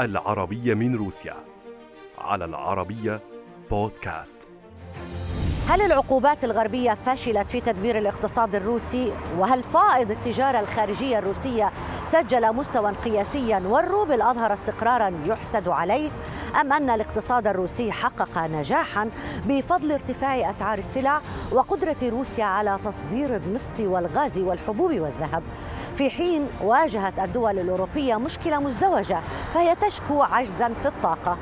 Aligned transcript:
العربية 0.00 0.74
من 0.74 0.96
روسيا. 0.96 1.36
على 2.18 2.44
العربية 2.44 3.20
بودكاست. 3.70 4.48
هل 5.68 5.82
العقوبات 5.82 6.44
الغربية 6.44 6.94
فشلت 7.06 7.50
في 7.50 7.60
تدمير 7.60 7.98
الاقتصاد 7.98 8.54
الروسي؟ 8.54 9.12
وهل 9.38 9.62
فائض 9.62 10.10
التجارة 10.10 10.60
الخارجية 10.60 11.18
الروسية 11.18 11.72
سجل 12.04 12.54
مستوى 12.54 12.92
قياسيا 12.92 13.62
والروبل 13.66 14.22
أظهر 14.22 14.54
استقرارا 14.54 15.12
يحسد 15.26 15.68
عليه؟ 15.68 16.10
أم 16.60 16.72
أن 16.72 16.90
الاقتصاد 16.90 17.46
الروسي 17.46 17.92
حقق 17.92 18.38
نجاحا 18.38 19.10
بفضل 19.46 19.92
ارتفاع 19.92 20.50
أسعار 20.50 20.78
السلع 20.78 21.20
وقدرة 21.52 21.96
روسيا 22.02 22.44
على 22.44 22.78
تصدير 22.84 23.36
النفط 23.36 23.80
والغاز 23.80 24.38
والحبوب 24.38 24.90
والذهب؟ 24.90 25.42
في 25.96 26.10
حين 26.10 26.48
واجهت 26.62 27.18
الدول 27.18 27.58
الأوروبية 27.58 28.16
مشكلة 28.16 28.60
مزدوجة 28.60 29.20
فهي 29.54 29.74
تشكو 29.74 30.22
عجزا 30.22 30.74
في 30.82 30.88
الطاقة 30.88 31.38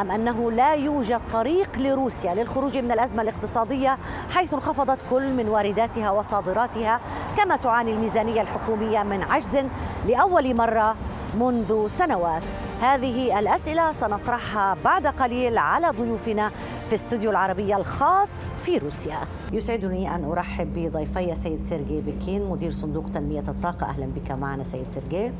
أم 0.00 0.10
أنه 0.10 0.50
لا 0.52 0.74
يوجد 0.74 1.20
طريق 1.32 1.78
لروسيا 1.78 2.34
للخروج 2.34 2.78
من 2.78 2.92
الأزمة 2.92 3.22
الاقتصادية 3.22 3.98
حيث 4.30 4.54
انخفضت 4.54 4.98
كل 5.10 5.32
من 5.32 5.48
وارداتها 5.48 6.10
وصادراتها 6.10 7.00
كما 7.36 7.56
تعاني 7.56 7.92
الميزانية 7.92 8.40
الحكومية 8.40 9.02
من 9.02 9.22
عجز 9.22 9.64
لأول 10.06 10.54
مرة 10.54 10.96
منذ 11.34 11.88
سنوات. 11.88 12.42
هذه 12.80 13.38
الأسئلة 13.38 13.92
سنطرحها 13.92 14.76
بعد 14.84 15.06
قليل 15.06 15.58
على 15.58 15.88
ضيوفنا 15.88 16.50
في 16.88 16.94
استوديو 16.94 17.30
العربية 17.30 17.76
الخاص 17.76 18.30
في 18.62 18.78
روسيا. 18.78 19.18
يسعدني 19.52 20.14
أن 20.14 20.24
أرحب 20.24 20.72
بضيفي 20.72 21.34
سيد 21.34 21.60
سيرجي 21.60 22.00
بكين 22.00 22.50
مدير 22.50 22.70
صندوق 22.70 23.10
تنمية 23.10 23.44
الطاقة. 23.48 23.86
أهلا 23.86 24.06
بك 24.06 24.30
معنا 24.30 24.64
سيد 24.64 24.86
سيرجي. 24.86 25.32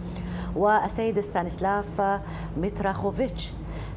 والسيد 0.57 1.21
ستانسلاف 1.21 2.21
متراخوفيتش 2.57 3.53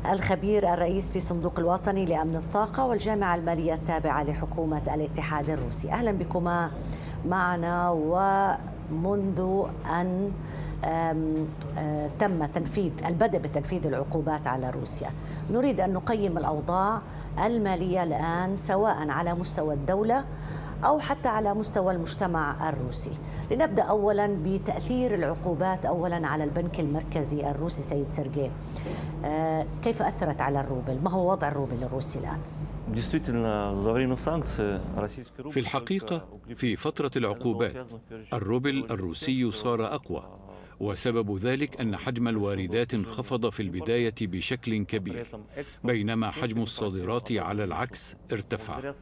الخبير 0.09 0.73
الرئيس 0.73 1.11
في 1.11 1.15
الصندوق 1.15 1.59
الوطني 1.59 2.05
لأمن 2.05 2.35
الطاقة 2.35 2.85
والجامعة 2.85 3.35
المالية 3.35 3.73
التابعة 3.73 4.23
لحكومة 4.23 4.81
الاتحاد 4.93 5.49
الروسي. 5.49 5.91
أهلا 5.91 6.11
بكما 6.11 6.71
معنا 7.25 7.89
ومنذ 7.89 9.63
أن 9.85 10.31
تم 12.19 12.45
تنفيذ 12.45 12.91
البدء 13.07 13.39
بتنفيذ 13.39 13.87
العقوبات 13.87 14.47
على 14.47 14.69
روسيا. 14.69 15.09
نريد 15.51 15.81
أن 15.81 15.93
نقيم 15.93 16.37
الأوضاع 16.37 17.01
المالية 17.45 18.03
الآن 18.03 18.55
سواء 18.55 19.09
على 19.09 19.33
مستوى 19.33 19.73
الدولة 19.73 20.25
أو 20.85 20.99
حتى 20.99 21.29
على 21.29 21.53
مستوى 21.53 21.93
المجتمع 21.93 22.69
الروسي. 22.69 23.11
لنبدأ 23.51 23.83
أولا 23.83 24.37
بتأثير 24.43 25.15
العقوبات 25.15 25.85
أولا 25.85 26.27
على 26.27 26.43
البنك 26.43 26.79
المركزي 26.79 27.51
الروسي 27.51 27.81
سيد 27.81 28.07
سيرجي. 28.09 28.51
كيف 29.83 30.01
أثرت 30.01 30.41
على 30.41 30.59
الروبل؟ 30.59 30.99
ما 31.03 31.11
هو 31.11 31.31
وضع 31.31 31.47
الروبل 31.47 31.83
الروسي 31.83 32.19
الآن؟ 32.19 32.39
في 35.51 35.59
الحقيقة 35.59 36.27
في 36.55 36.75
فترة 36.75 37.11
العقوبات 37.15 37.87
الروبل 38.33 38.85
الروسي 38.91 39.51
صار 39.51 39.85
أقوى. 39.85 40.23
وسبب 40.81 41.37
ذلك 41.37 41.81
أن 41.81 41.97
حجم 41.97 42.27
الواردات 42.27 42.93
انخفض 42.93 43.49
في 43.49 43.59
البداية 43.63 44.15
بشكل 44.21 44.83
كبير 44.83 45.27
بينما 45.83 46.31
حجم 46.31 46.61
الصادرات 46.61 47.31
على 47.31 47.63
العكس 47.63 48.15
ارتفع. 48.31 48.93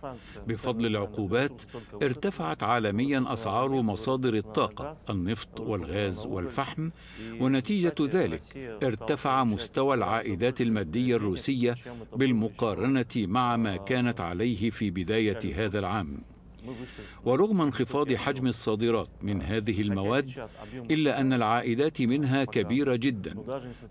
بفضل 0.47 0.85
العقوبات 0.85 1.61
ارتفعت 2.03 2.63
عالميا 2.63 3.25
أسعار 3.27 3.69
مصادر 3.69 4.33
الطاقة 4.33 4.97
النفط 5.09 5.59
والغاز 5.59 6.25
والفحم 6.25 6.89
ونتيجة 7.39 7.95
ذلك 8.01 8.41
ارتفع 8.83 9.43
مستوى 9.43 9.95
العائدات 9.95 10.61
المادية 10.61 11.15
الروسية 11.15 11.75
بالمقارنة 12.15 13.05
مع 13.17 13.57
ما 13.57 13.77
كانت 13.77 14.21
عليه 14.21 14.69
في 14.69 14.91
بداية 14.91 15.65
هذا 15.65 15.79
العام. 15.79 16.17
ورغم 17.25 17.61
انخفاض 17.61 18.13
حجم 18.13 18.47
الصادرات 18.47 19.09
من 19.21 19.41
هذه 19.41 19.81
المواد 19.81 20.31
إلا 20.91 21.21
أن 21.21 21.33
العائدات 21.33 22.01
منها 22.01 22.43
كبيرة 22.43 22.95
جدا. 22.95 23.35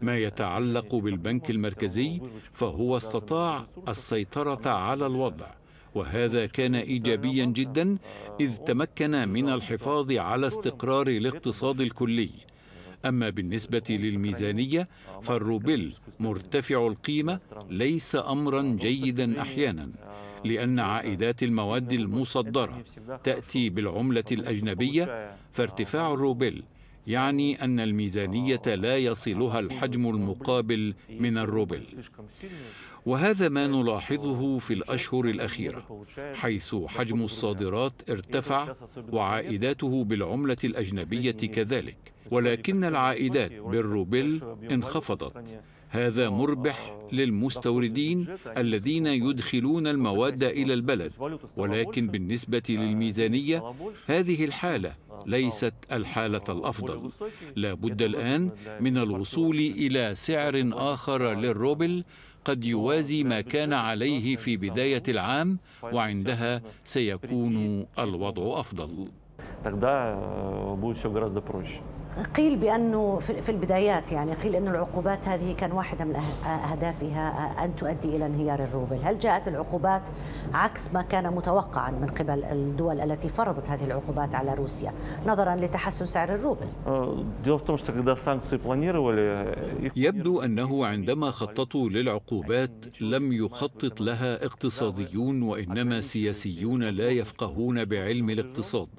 ما 0.03 0.19
يتعلق 0.19 0.95
بالبنك 0.95 1.51
المركزي 1.51 2.21
فهو 2.53 2.97
استطاع 2.97 3.67
السيطرة 3.89 4.69
على 4.69 5.07
الوضع 5.07 5.47
وهذا 5.95 6.47
كان 6.47 6.75
ايجابيا 6.75 7.45
جدا 7.45 7.99
إذ 8.41 8.57
تمكن 8.57 9.29
من 9.29 9.49
الحفاظ 9.49 10.13
على 10.13 10.47
استقرار 10.47 11.07
الاقتصاد 11.09 11.81
الكلي. 11.81 12.31
أما 13.05 13.31
بالنسبة 13.31 13.83
للميزانية 13.91 14.89
فالروبل 15.23 15.93
مرتفع 16.21 16.87
القيمة 16.87 17.41
ليس 17.71 18.17
امرا 18.17 18.63
جيدا 18.63 19.41
أحيانا. 19.41 19.91
لأن 20.45 20.79
عائدات 20.79 21.43
المواد 21.43 21.93
المصدرة 21.93 22.85
تأتي 23.25 23.71
بالعملة 23.71 24.25
الأجنبية 24.33 25.37
فارتفاع 25.53 26.13
الروبل 26.13 26.63
يعني 27.07 27.65
أن 27.65 27.81
الميزانية 27.81 28.63
لا 28.67 28.97
يصلها 28.97 29.59
الحجم 29.61 30.09
المقابل 30.09 30.95
من 31.11 31.39
الروبل. 31.39 31.83
وهذا 33.07 33.49
ما 33.49 33.67
نلاحظه 33.67 34.59
في 34.59 34.75
الأشهر 34.75 35.25
الأخيرة 35.25 36.05
حيث 36.35 36.75
حجم 36.75 37.23
الصادرات 37.23 37.93
ارتفع 38.11 38.75
وعائداته 39.13 40.05
بالعملة 40.05 40.57
الأجنبية 40.65 41.31
كذلك 41.31 42.13
ولكن 42.31 42.85
العائدات 42.85 43.53
بالروبل 43.53 44.57
انخفضت. 44.71 45.61
هذا 45.89 46.31
مربح 46.31 46.95
للمستوردين 47.13 48.27
الذين 48.57 49.07
يدخلون 49.07 49.87
المواد 49.87 50.45
إلى 50.45 50.75
البلد. 50.75 51.13
ولكن 51.57 52.07
بالنسبة 52.07 52.63
للميزانية 52.69 53.75
هذه 54.07 54.45
الحالة 54.45 54.95
ليست 55.27 55.75
الحالة 55.93 56.45
الأفضل. 56.49 57.11
لا 57.57 57.75
بد 57.75 58.03
الآن 58.03 58.51
من 58.81 58.99
الوصول 58.99 59.57
إلى 59.57 60.15
سعر 60.15 60.71
آخر 60.73 61.35
للروبل 61.41 62.05
قد 62.45 62.65
يوازي 62.65 63.25
ما 63.25 63.41
كان 63.41 63.73
عليه 63.73 64.37
في 64.37 64.57
بداية 64.57 65.03
العام 65.09 65.59
وعندها 65.83 66.63
سيكون 66.85 67.87
الوضع 67.99 68.61
أفضل. 68.61 69.09
тогда 69.64 70.76
будет 70.76 70.98
все 70.98 71.10
гораздо 71.10 71.42
проще. 71.42 71.82
قيل 72.36 72.58
بانه 72.58 73.20
في 73.20 73.50
البدايات 73.50 74.12
يعني 74.12 74.34
قيل 74.34 74.56
انه 74.56 74.72
العقوبات 74.72 75.28
هذه 75.28 75.54
كان 75.54 75.72
واحده 75.72 76.06
من 76.06 76.16
اهدافها 76.46 77.66
ان 77.66 77.76
تؤدي 77.76 78.16
الى 78.16 78.26
انهيار 78.26 78.64
الروبل، 78.64 79.00
هل 79.04 79.20
جاءت 79.20 79.48
العقوبات 79.48 80.10
عكس 80.54 80.94
ما 80.94 81.02
كان 81.02 81.34
متوقعا 81.34 81.92
من 81.92 82.08
قبل 82.08 82.44
الدول 82.44 83.02
التي 83.02 83.30
فرضت 83.30 83.70
هذه 83.70 83.86
العقوبات 83.86 84.36
على 84.36 84.54
روسيا 84.54 84.94
نظرا 85.28 85.56
لتحسن 85.56 86.06
سعر 86.06 86.36
الروبل؟ 86.36 86.68
يبدو 89.96 90.42
انه 90.42 90.86
عندما 90.86 91.32
خططوا 91.32 91.90
للعقوبات 91.90 93.02
لم 93.02 93.34
يخطط 93.34 94.02
لها 94.02 94.46
اقتصاديون 94.46 95.42
وانما 95.42 96.02
سياسيون 96.02 96.84
لا 96.84 97.10
يفقهون 97.10 97.86
بعلم 97.86 98.30
الاقتصاد. 98.30 98.90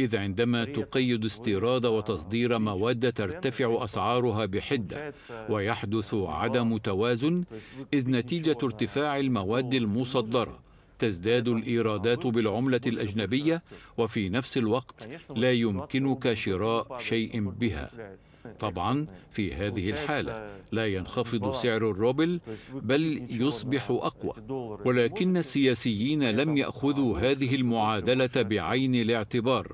إذ 0.00 0.16
عندما 0.16 0.64
تقيد 0.64 1.24
استيراد 1.24 1.86
وتصدير 1.86 2.58
مواد 2.58 3.12
ترتفع 3.12 3.84
أسعارها 3.84 4.44
بحدة 4.46 5.14
ويحدث 5.48 6.14
عدم 6.14 6.76
توازن 6.76 7.44
إذ 7.94 8.10
نتيجة 8.10 8.56
ارتفاع 8.62 9.18
المواد 9.18 9.74
المصدرة 9.74 10.58
تزداد 10.98 11.48
الإيرادات 11.48 12.26
بالعملة 12.26 12.80
الأجنبية 12.86 13.62
وفي 13.98 14.28
نفس 14.28 14.58
الوقت 14.58 15.08
لا 15.36 15.52
يمكنك 15.52 16.34
شراء 16.34 16.98
شيء 16.98 17.40
بها. 17.50 17.90
طبعا 18.60 19.06
في 19.30 19.54
هذه 19.54 19.90
الحالة 19.90 20.50
لا 20.72 20.86
ينخفض 20.86 21.52
سعر 21.54 21.90
الروبل 21.90 22.40
بل 22.72 23.22
يصبح 23.30 23.90
أقوى 23.90 24.34
ولكن 24.84 25.36
السياسيين 25.36 26.30
لم 26.30 26.56
يأخذوا 26.56 27.18
هذه 27.18 27.54
المعادلة 27.54 28.42
بعين 28.42 28.94
الاعتبار 28.94 29.72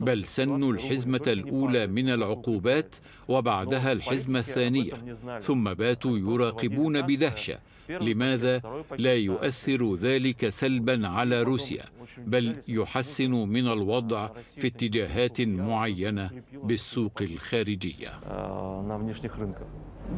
بل 0.00 0.24
سنوا 0.24 0.72
الحزمة 0.72 1.22
الأولى 1.26 1.86
من 1.86 2.10
العقوبات 2.10 2.96
وبعدها 3.28 3.92
الحزمة 3.92 4.38
الثانية 4.38 4.92
ثم 5.40 5.74
باتوا 5.74 6.18
يراقبون 6.18 7.02
بدهشة 7.02 7.58
لماذا 7.88 8.60
لا 8.98 9.14
يؤثر 9.14 9.94
ذلك 9.94 10.48
سلبا 10.48 11.08
على 11.08 11.42
روسيا 11.42 11.84
بل 12.18 12.56
يحسن 12.68 13.30
من 13.30 13.68
الوضع 13.68 14.28
في 14.56 14.66
اتجاهات 14.66 15.40
معينة 15.40 16.30
بالسوق 16.52 17.22
الخارجية. 17.22 18.10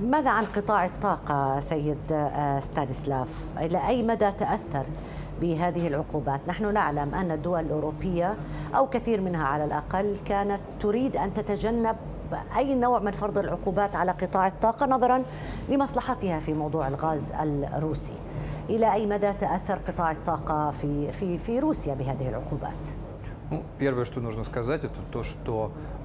ماذا 0.03 0.31
عن 0.31 0.45
قطاع 0.45 0.85
الطاقة 0.85 1.61
سيد 1.61 1.99
ستانسلاف 2.61 3.53
إلى 3.59 3.89
أي 3.89 4.03
مدى 4.03 4.33
تأثر 4.33 4.87
بهذه 5.41 5.87
العقوبات؟ 5.87 6.41
نحن 6.49 6.75
نعلم 6.75 7.15
أن 7.15 7.31
الدول 7.31 7.61
الأوروبية 7.61 8.37
أو 8.75 8.89
كثير 8.89 9.21
منها 9.21 9.45
على 9.45 9.65
الأقل 9.65 10.19
كانت 10.25 10.61
تريد 10.81 11.17
أن 11.17 11.35
تتجنب 11.35 11.97
أي 12.58 12.76
نوع 12.76 13.00
من 13.00 13.12
فرض 13.12 13.38
العقوبات 13.38 13.96
على 13.96 14.12
قطاع 14.12 14.48
الطاقة 14.48 14.86
نظرا 14.86 15.24
لمصلحتها 15.70 16.40
في 16.40 16.54
موضوع 16.54 16.88
الغاز 16.88 17.32
الروسي 17.76 18.14
إلى 18.70 18.94
أي 18.94 19.06
مدى 19.06 19.34
تأثر 19.34 19.80
قطاع 19.88 20.12
الطاقة 20.12 20.70
في, 20.70 21.12
في, 21.12 21.38
في 21.38 21.60
روسيا 21.60 21.94
بهذه 21.94 22.30
العقوبات؟ 22.30 22.88
Первое, 23.80 24.06
что 24.06 24.22
нужно 24.22 24.46
сказать, 24.46 24.86
это 24.86 25.02
то, 25.12 25.24
что 25.24 25.34
когда 25.34 25.42
вводилась 25.52 26.05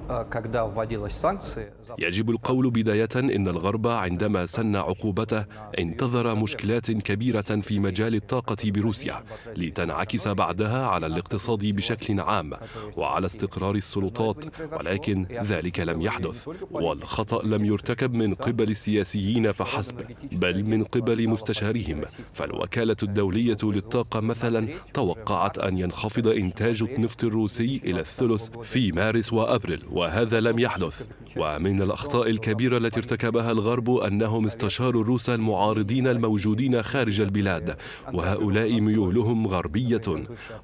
يجب 1.98 2.30
القول 2.30 2.70
بداية 2.70 3.08
إن 3.16 3.48
الغرب 3.48 3.86
عندما 3.86 4.46
سن 4.46 4.76
عقوبته 4.76 5.44
انتظر 5.78 6.34
مشكلات 6.34 6.90
كبيرة 6.90 7.40
في 7.40 7.78
مجال 7.78 8.14
الطاقة 8.14 8.70
بروسيا 8.70 9.22
لتنعكس 9.56 10.28
بعدها 10.28 10.86
على 10.86 11.06
الاقتصاد 11.06 11.64
بشكل 11.64 12.20
عام 12.20 12.52
وعلى 12.96 13.26
استقرار 13.26 13.74
السلطات 13.74 14.44
ولكن 14.72 15.26
ذلك 15.42 15.80
لم 15.80 16.02
يحدث 16.02 16.48
والخطأ 16.70 17.42
لم 17.46 17.64
يرتكب 17.64 18.14
من 18.14 18.34
قبل 18.34 18.70
السياسيين 18.70 19.52
فحسب 19.52 19.96
بل 20.32 20.64
من 20.64 20.84
قبل 20.84 21.28
مستشاريهم. 21.28 22.00
فالوكالة 22.32 22.96
الدولية 23.02 23.56
للطاقة 23.62 24.20
مثلا 24.20 24.68
توقعت 24.94 25.58
أن 25.58 25.78
ينخفض 25.78 26.28
إنتاج 26.28 26.82
النفط 26.82 27.24
الروسي 27.24 27.80
إلى 27.84 28.00
الثلث 28.00 28.48
في 28.62 28.92
مارس 28.92 29.32
وأبريل. 29.32 29.84
وهذا 29.92 30.40
لم 30.40 30.58
يحدث. 30.58 31.02
ومن 31.36 31.82
الأخطاء 31.82 32.30
الكبيرة 32.30 32.76
التي 32.76 33.00
ارتكبها 33.00 33.52
الغرب 33.52 33.90
أنهم 33.90 34.46
استشاروا 34.46 35.02
الروس 35.02 35.30
المعارضين 35.30 36.06
الموجودين 36.06 36.82
خارج 36.82 37.20
البلاد 37.20 37.76
وهؤلاء 38.12 38.80
ميولهم 38.80 39.46
غربية. 39.46 40.00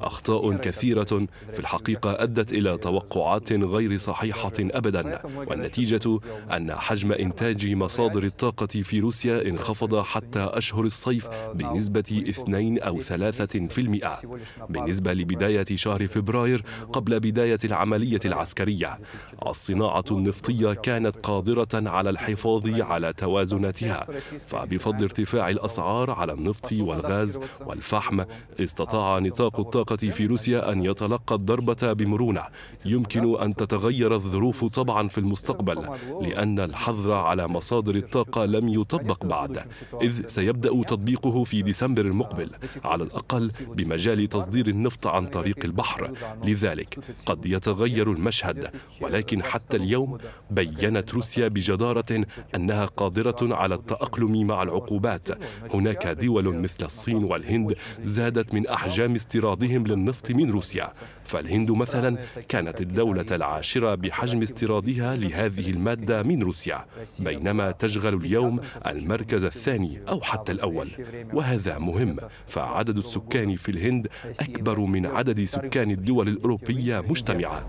أخطاء 0.00 0.56
كثيرة 0.56 1.26
في 1.52 1.58
الحقيقة 1.58 2.22
أدت 2.22 2.52
إلى 2.52 2.78
توقعات 2.78 3.52
غير 3.52 3.98
صحيحة 3.98 4.52
أبدا 4.60 5.22
والنتيجة 5.36 6.20
أن 6.56 6.74
حجم 6.74 7.12
إنتاج 7.12 7.74
مصادر 7.74 8.24
الطاقة 8.24 8.66
في 8.66 9.00
روسيا 9.00 9.48
انخفض 9.48 10.00
حتى 10.00 10.40
أشهر 10.40 10.84
الصيف 10.84 11.28
بنسبة 11.54 12.24
2 12.28 12.78
أو 12.78 12.98
3% 12.98 14.22
بالنسبة 14.68 15.12
لبداية 15.12 15.64
شهر 15.74 16.06
فبراير 16.06 16.62
قبل 16.92 17.20
بداية 17.20 17.58
العملية 17.64 18.20
العسكرية 18.24 18.98
الصناعة 19.46 20.04
النفطية 20.10 20.72
كانت 20.72 21.16
قادرة 21.16 21.68
على 21.74 22.10
الحفاظ 22.10 22.80
على 22.80 23.12
توازناتها 23.12 24.06
فبفضل 24.46 25.02
ارتفاع 25.02 25.50
الأسعار 25.50 26.10
على 26.10 26.32
النفط 26.32 26.72
والغاز 26.72 27.40
والفحم 27.66 28.22
استطاع 28.60 29.18
نطاق 29.18 29.60
الطاقة 29.60 29.96
في 29.96 30.26
روسيا 30.26 30.72
أن 30.72 30.84
يتلقى 30.84 31.34
الضربة 31.34 31.92
بمرونة. 31.92 32.42
يمكن 32.84 33.40
أن 33.42 33.54
تتغير 33.54 34.14
الظروف 34.14 34.64
طبعا 34.64 35.08
في 35.08 35.18
المستقبل 35.18 35.88
لأن 36.20 36.60
الحظر 36.60 37.12
على 37.12 37.48
مصادر 37.48 37.94
الطاقة 37.94 38.44
لم 38.44 38.68
يطبق 38.68 39.24
بعد 39.24 39.66
إذ 40.02 40.26
سيبدأ 40.26 40.82
تطبيقه 40.82 41.44
في 41.44 41.62
ديسمبر 41.62 42.04
المقبل 42.06 42.50
على 42.84 43.04
الأقل 43.04 43.52
بمجال 43.74 44.28
تصدير 44.28 44.68
النفط 44.68 45.06
عن 45.06 45.26
طريق 45.26 45.64
البحر. 45.64 46.12
لذلك 46.44 46.98
قد 47.26 47.46
يتغير 47.46 48.12
المشهد 48.12 48.70
ولكن 49.08 49.42
حتى 49.42 49.76
اليوم 49.76 50.18
بينت 50.50 51.14
روسيا 51.14 51.48
بجدارة 51.48 52.24
أنها 52.54 52.84
قادرة 52.86 53.36
على 53.42 53.74
التأقلم 53.74 54.46
مع 54.46 54.62
العقوبات. 54.62 55.28
هناك 55.74 56.06
دول 56.06 56.54
مثل 56.54 56.84
الصين 56.84 57.24
والهند 57.24 57.74
زادت 58.02 58.54
من 58.54 58.66
أحجام 58.66 59.14
استيرادهم 59.14 59.86
للنفط 59.86 60.30
من 60.30 60.50
روسيا. 60.50 60.92
فالهند 61.28 61.70
مثلا 61.70 62.18
كانت 62.48 62.80
الدولة 62.80 63.26
العاشرة 63.32 63.94
بحجم 63.94 64.42
استيرادها 64.42 65.16
لهذه 65.16 65.70
المادة 65.70 66.22
من 66.22 66.42
روسيا 66.42 66.84
بينما 67.18 67.70
تشغل 67.70 68.14
اليوم 68.14 68.60
المركز 68.86 69.44
الثاني 69.44 70.00
أو 70.08 70.20
حتى 70.20 70.52
الأول 70.52 70.88
وهذا 71.34 71.78
مهم 71.78 72.16
فعدد 72.46 72.96
السكان 72.96 73.56
في 73.56 73.68
الهند 73.70 74.08
أكبر 74.40 74.80
من 74.80 75.06
عدد 75.06 75.44
سكان 75.44 75.90
الدول 75.90 76.28
الأوروبية 76.28 77.00
مجتمعة. 77.00 77.66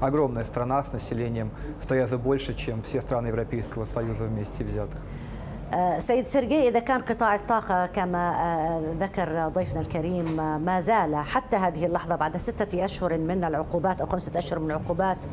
سيد 5.99 6.25
سيرجي 6.25 6.69
إذا 6.69 6.79
كان 6.79 7.01
قطاع 7.01 7.35
الطاقة 7.35 7.87
كما 7.87 8.35
آه، 8.37 8.95
ذكر 9.01 9.49
ضيفنا 9.49 9.81
الكريم 9.81 10.41
آه، 10.41 10.59
ما 10.59 10.81
زال 10.81 11.17
حتى 11.17 11.57
هذه 11.57 11.87
اللحظة 11.87 12.17
بعد 12.17 12.37
ستة 12.37 12.85
أشهر 12.85 13.19
من 13.19 13.45
العقوبات 13.45 14.01
أو 14.01 14.07
خمسة 14.07 14.39
أشهر 14.39 14.59
من 14.59 14.67
العقوبات 14.67 15.25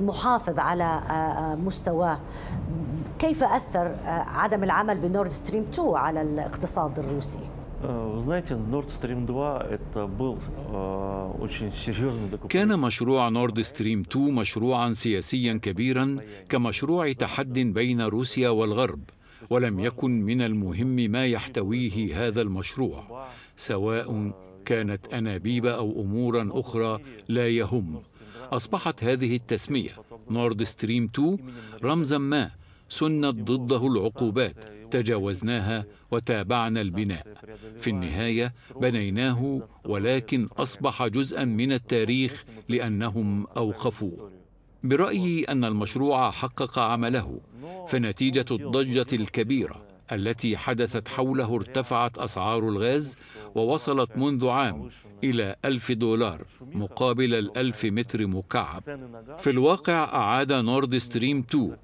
محافظ 0.00 0.58
على 0.58 1.00
مستواه 1.64 2.18
كيف 3.18 3.44
أثر 3.44 3.94
عدم 4.06 4.64
العمل 4.64 4.98
بنورد 4.98 5.30
ستريم 5.30 5.62
2 5.62 5.94
على 5.94 6.22
الاقتصاد 6.22 6.98
الروسي؟ 6.98 7.38
знаете, 8.18 8.54
Nord 8.72 8.90
Stream 8.90 9.24
2 9.24 9.62
это 9.70 10.06
был 10.06 10.38
очень 11.40 11.70
серьезный 11.72 12.28
документ. 12.28 12.48
كان 12.48 12.78
مشروع 12.78 13.28
نورد 13.28 13.60
ستريم 13.60 14.00
2 14.00 14.34
مشروعا 14.34 14.92
سياسيا 14.92 15.60
كبيرا 15.62 16.16
كمشروع 16.48 17.12
تحد 17.12 17.58
بين 17.58 18.00
روسيا 18.00 18.48
والغرب 18.48 19.00
ولم 19.49 19.79
يكن 19.79 20.21
من 20.21 20.41
المهم 20.41 20.95
ما 20.95 21.25
يحتويه 21.25 22.27
هذا 22.27 22.41
المشروع 22.41 23.27
سواء 23.57 24.31
كانت 24.65 25.13
أنابيب 25.13 25.65
أو 25.65 26.01
أمورا 26.01 26.49
أخرى 26.51 26.99
لا 27.27 27.47
يهم. 27.49 28.01
أصبحت 28.51 29.03
هذه 29.03 29.35
التسمية 29.35 29.91
نورد 30.29 30.63
ستريم 30.63 31.09
2 31.15 31.37
رمزا 31.83 32.17
ما 32.17 32.51
سنت 32.89 33.35
ضده 33.51 33.87
العقوبات 33.87 34.55
تجاوزناها 34.91 35.85
وتابعنا 36.11 36.81
البناء. 36.81 37.27
في 37.79 37.89
النهاية 37.89 38.53
بنيناه 38.81 39.61
ولكن 39.85 40.47
أصبح 40.57 41.07
جزءا 41.07 41.43
من 41.45 41.71
التاريخ 41.71 42.45
لأنهم 42.69 43.47
اوقفوه 43.47 44.31
برايي 44.83 45.43
أن 45.43 45.65
المشروع 45.65 46.31
حقق 46.31 46.79
عمله 46.79 47.39
فنتيجة 47.87 48.45
الضجة 48.51 49.15
الكبيرة 49.15 49.85
التي 50.11 50.57
حدثت 50.57 51.07
حوله 51.07 51.55
ارتفعت 51.55 52.17
أسعار 52.17 52.69
الغاز 52.69 53.17
ووصلت 53.55 54.17
منذ 54.17 54.47
عام 54.47 54.89
إلى 55.23 55.55
ألف 55.65 55.91
دولار 55.91 56.41
مقابل 56.61 57.33
الألف 57.33 57.85
متر 57.85 58.27
مكعب. 58.27 58.81
في 59.39 59.49
الواقع 59.49 60.03
أعاد 60.03 60.53
نورد 60.53 60.97
ستريم 60.97 61.39
2 61.49 61.77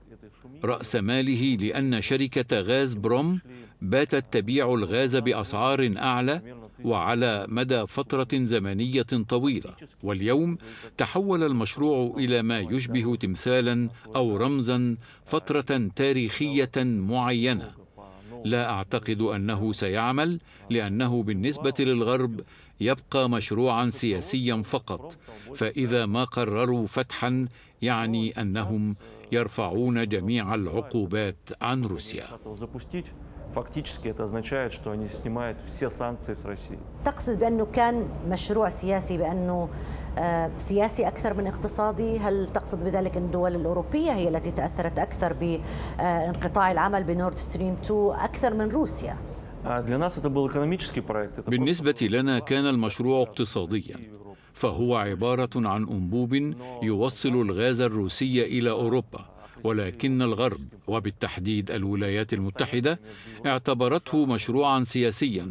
رأس 0.64 0.96
ماله 0.96 1.56
لأن 1.62 2.02
شركة 2.02 2.60
غاز 2.62 2.94
بروم 2.94 3.40
باتت 3.82 4.34
تبيع 4.34 4.74
الغاز 4.74 5.16
بأسعار 5.16 5.94
أعلى 5.98 6.42
وعلى 6.84 7.46
مدى 7.50 7.88
فترة 7.88 8.28
زمنية 8.34 9.02
طويلة. 9.02 9.74
واليوم 10.04 10.58
تحول 10.98 11.44
المشروع 11.44 12.16
إلى 12.18 12.42
ما 12.42 12.60
يشبه 12.60 13.16
تمثالا 13.16 13.90
أو 14.16 14.38
رمزا 14.38 14.98
فترة 15.26 15.90
تاريخية 15.96 16.72
معينة. 16.78 17.72
لا 18.46 18.70
أعتقد 18.70 19.22
أنه 19.22 19.72
سيعمل 19.72 20.40
لأنه 20.70 21.24
بالنسبة 21.24 21.74
للغرب 21.80 22.42
يبقى 22.82 23.30
مشروعا 23.30 23.90
سياسيا 23.90 24.62
فقط. 24.62 25.18
فإذا 25.56 26.06
ما 26.06 26.24
قرروا 26.24 26.88
فتحه 26.88 27.48
يعني 27.82 28.32
أنهم 28.42 28.96
يرفعون 29.32 30.08
جميع 30.08 30.56
العقوبات 30.56 31.36
عن 31.62 31.84
روسيا. 31.86 32.28
فاكتيكسكي 33.56 34.14
означает, 34.20 34.74
что 34.74 34.92
они 34.92 35.08
снимают 35.10 35.58
все 35.68 35.90
санкции 35.90 36.36
с 36.36 36.46
России. 36.46 36.80
تقصد 37.04 37.40
بأنه 37.40 37.66
كان 37.66 38.08
مشروع 38.30 38.70
سياسي 38.70 39.18
بأنه 39.18 39.70
آه، 40.18 40.52
سياسي 40.58 41.08
أكثر 41.08 41.34
من 41.34 41.48
اقتصادي 41.48 42.20
هل 42.20 42.50
تقصد 42.50 42.84
بذلك 42.84 43.18
أن 43.18 43.24
الدول 43.24 43.56
الأوروبية 43.56 44.12
هي 44.12 44.30
التي 44.30 44.52
تأثرت 44.52 45.00
أكثر 45.00 45.34
بانقطاع 45.34 46.70
آه، 46.70 46.72
العمل 46.72 47.04
بنورد 47.04 47.38
ستريم 47.38 47.74
2 47.74 48.12
أكثر 48.12 48.54
من 48.54 48.70
روسيا؟ 48.70 49.18
آه، 49.66 49.80
بالنسبة 51.48 51.96
لنا 52.02 52.40
كان 52.40 52.66
المشروع 52.66 53.22
اقتصاديا 53.22 54.00
فهو 54.54 54.96
عبارة 54.96 55.50
عن 55.56 55.88
أنبوب 55.88 56.54
يوصل 56.84 57.30
الغاز 57.30 57.82
الروسي 57.82 58.46
إلى 58.46 58.70
أوروبا 58.70 59.39
ولكن 59.64 60.22
الغرب 60.22 60.62
وبالتحديد 60.88 61.72
الولايات 61.72 62.34
المتحدة 62.34 63.00
اعتبرته 63.46 64.26
مشروعا 64.26 64.84
سياسيا 64.84 65.50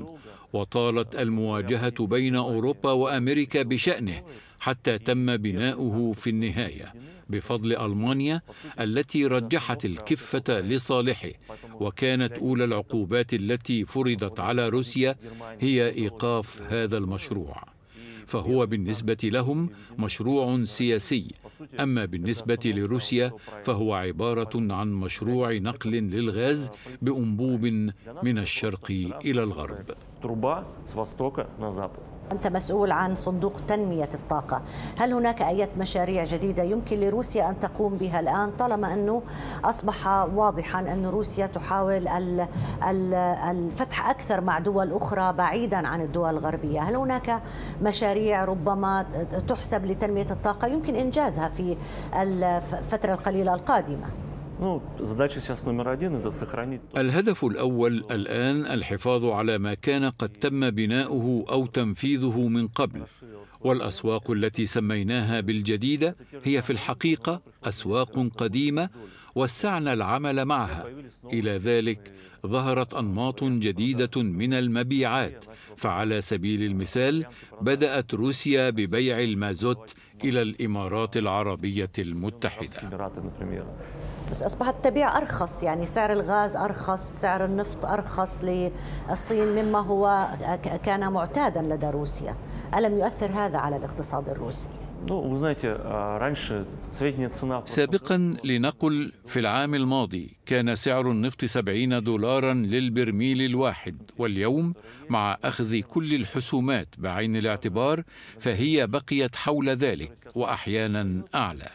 وطالت 0.52 1.16
المواجهة 1.16 2.06
بين 2.06 2.36
أوروبا 2.36 2.92
وأمريكا 2.92 3.62
بشأنه 3.62 4.22
حتى 4.60 4.98
تم 4.98 5.36
بناؤه 5.36 6.12
في 6.12 6.30
النهاية 6.30 6.94
بفضل 7.30 7.76
ألمانيا 7.76 8.42
التي 8.80 9.26
رجحت 9.26 9.84
الكفة 9.84 10.60
لصالحه 10.60 11.30
وكانت 11.74 12.32
أولى 12.32 12.64
العقوبات 12.64 13.34
التي 13.34 13.84
فرضت 13.84 14.40
على 14.40 14.68
روسيا 14.68 15.16
هي 15.60 15.88
إيقاف 15.88 16.62
هذا 16.62 16.98
المشروع. 16.98 17.64
فهو 18.26 18.66
بالنسبة 18.66 19.16
لهم 19.24 19.70
مشروع 19.98 20.64
سياسي 20.64 21.28
أما 21.80 22.04
بالنسبة 22.04 22.58
لروسيا 22.64 23.32
فهو 23.64 23.94
عبارة 23.94 24.50
عن 24.54 24.92
مشروع 24.92 25.52
نقل 25.52 25.90
للغاز 25.90 26.70
بأنبوب 27.02 27.64
من 28.22 28.38
الشرق 28.38 28.90
إلى 29.24 29.42
الغرب. 29.42 29.86
أنت 32.32 32.46
مسؤول 32.46 32.92
عن 32.92 33.14
صندوق 33.14 33.52
تنمية 33.68 34.10
الطاقة. 34.14 34.62
هل 34.98 35.12
هناك 35.12 35.42
أي 35.42 35.68
مشاريع 35.78 36.24
جديدة 36.24 36.62
يمكن 36.62 37.00
لروسيا 37.00 37.48
أن 37.48 37.60
تقوم 37.60 37.96
بها 37.96 38.20
الآن؟ 38.20 38.50
طالما 38.50 38.92
أنه 38.92 39.22
أصبح 39.64 40.06
واضحا 40.34 40.80
أن 40.80 41.06
روسيا 41.06 41.46
تحاول 41.46 42.08
الفتح 43.50 44.10
أكثر 44.10 44.40
مع 44.40 44.58
دول 44.58 44.92
أخرى 44.92 45.32
بعيدا 45.32 45.88
عن 45.88 46.00
الدول 46.00 46.30
الغربية. 46.30 46.80
هل 46.80 46.96
هناك 46.96 47.42
مشاريع 47.82 48.44
ربما 48.44 49.02
تحسب 49.48 49.84
لتنمية 49.84 50.26
الطاقة؟ 50.30 50.68
يمكن 50.68 50.96
إنجازها 50.96 51.48
في 51.48 51.76
الفترة 52.14 53.12
القليلة 53.12 53.54
القادمة. 53.54 54.06
الهدف 56.96 57.44
الأول 57.44 58.04
الآن 58.10 58.66
الحفاظ 58.66 59.24
على 59.24 59.58
ما 59.58 59.74
كان 59.74 60.04
قد 60.04 60.28
تم 60.28 60.70
بناؤه 60.70 61.44
أو 61.50 61.66
تنفيذه 61.66 62.48
من 62.48 62.68
قبل. 62.68 63.02
والأسواق 63.60 64.30
التي 64.30 64.66
سميناها 64.66 65.40
بالجديدة 65.40 66.16
هي 66.44 66.62
في 66.62 66.70
الحقيقة 66.70 67.40
أسواق 67.64 68.28
قديمة 68.36 68.88
وسعنا 69.38 69.92
العمل 69.92 70.44
معها. 70.44 70.84
إلى 71.24 71.58
ذلك 71.58 72.12
ظهرت 72.46 72.94
أنماط 72.94 73.44
جديدة 73.44 74.22
من 74.22 74.54
المبيعات. 74.54 75.44
فعلى 75.76 76.20
سبيل 76.20 76.62
المثال 76.62 77.26
بدأت 77.60 78.14
روسيا 78.14 78.70
ببيع 78.70 79.20
المازوت 79.20 79.94
إلى 80.24 80.42
الإمارات 80.42 81.16
العربية 81.16 81.90
المتحدة. 81.98 83.08
بس 84.30 84.42
أصبحت 84.42 84.74
تبيع 84.84 85.18
أرخص 85.18 85.62
يعني 85.62 85.86
سعر 85.86 86.12
الغاز 86.12 86.56
أرخص 86.56 87.20
سعر 87.20 87.44
النفط 87.44 87.86
أرخص 87.86 88.44
للصين 88.44 89.48
مما 89.48 89.78
هو 89.78 90.28
كان 90.84 91.12
معتادا 91.12 91.62
لدى 91.62 91.90
روسيا. 91.90 92.34
ألم 92.74 92.98
يؤثر 92.98 93.30
هذا 93.30 93.58
على 93.58 93.76
الاقتصاد 93.76 94.28
الروسي؟ 94.28 94.68
سابقا 97.66 98.36
لنقل 98.44 99.12
في 99.26 99.40
العام 99.40 99.74
الماضي 99.74 100.36
كان 100.46 100.76
سعر 100.76 101.10
النفط 101.10 101.44
70 101.44 102.02
دولارا 102.02 102.54
للبرميل 102.54 103.42
الواحد 103.42 103.96
واليوم 104.18 104.74
مع 105.08 105.38
أخذ 105.44 105.80
كل 105.80 106.14
الحسومات 106.14 106.94
بعين 106.98 107.36
الاعتبار 107.36 108.02
فهي 108.38 108.86
بقيت 108.86 109.36
حول 109.36 109.68
ذلك 109.68 110.12
وأحيانا 110.34 111.24
أعلى. 111.34 111.70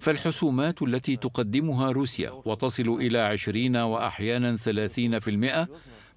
فالحسومات 0.00 0.82
التي 0.82 1.16
تقدمها 1.16 1.90
روسيا 1.90 2.30
وتصل 2.30 2.88
إلى 2.88 3.18
عشرين 3.18 3.76
وأحيانا 3.76 4.56
ثلاثين 4.56 5.18
في 5.18 5.30
المئة 5.30 5.68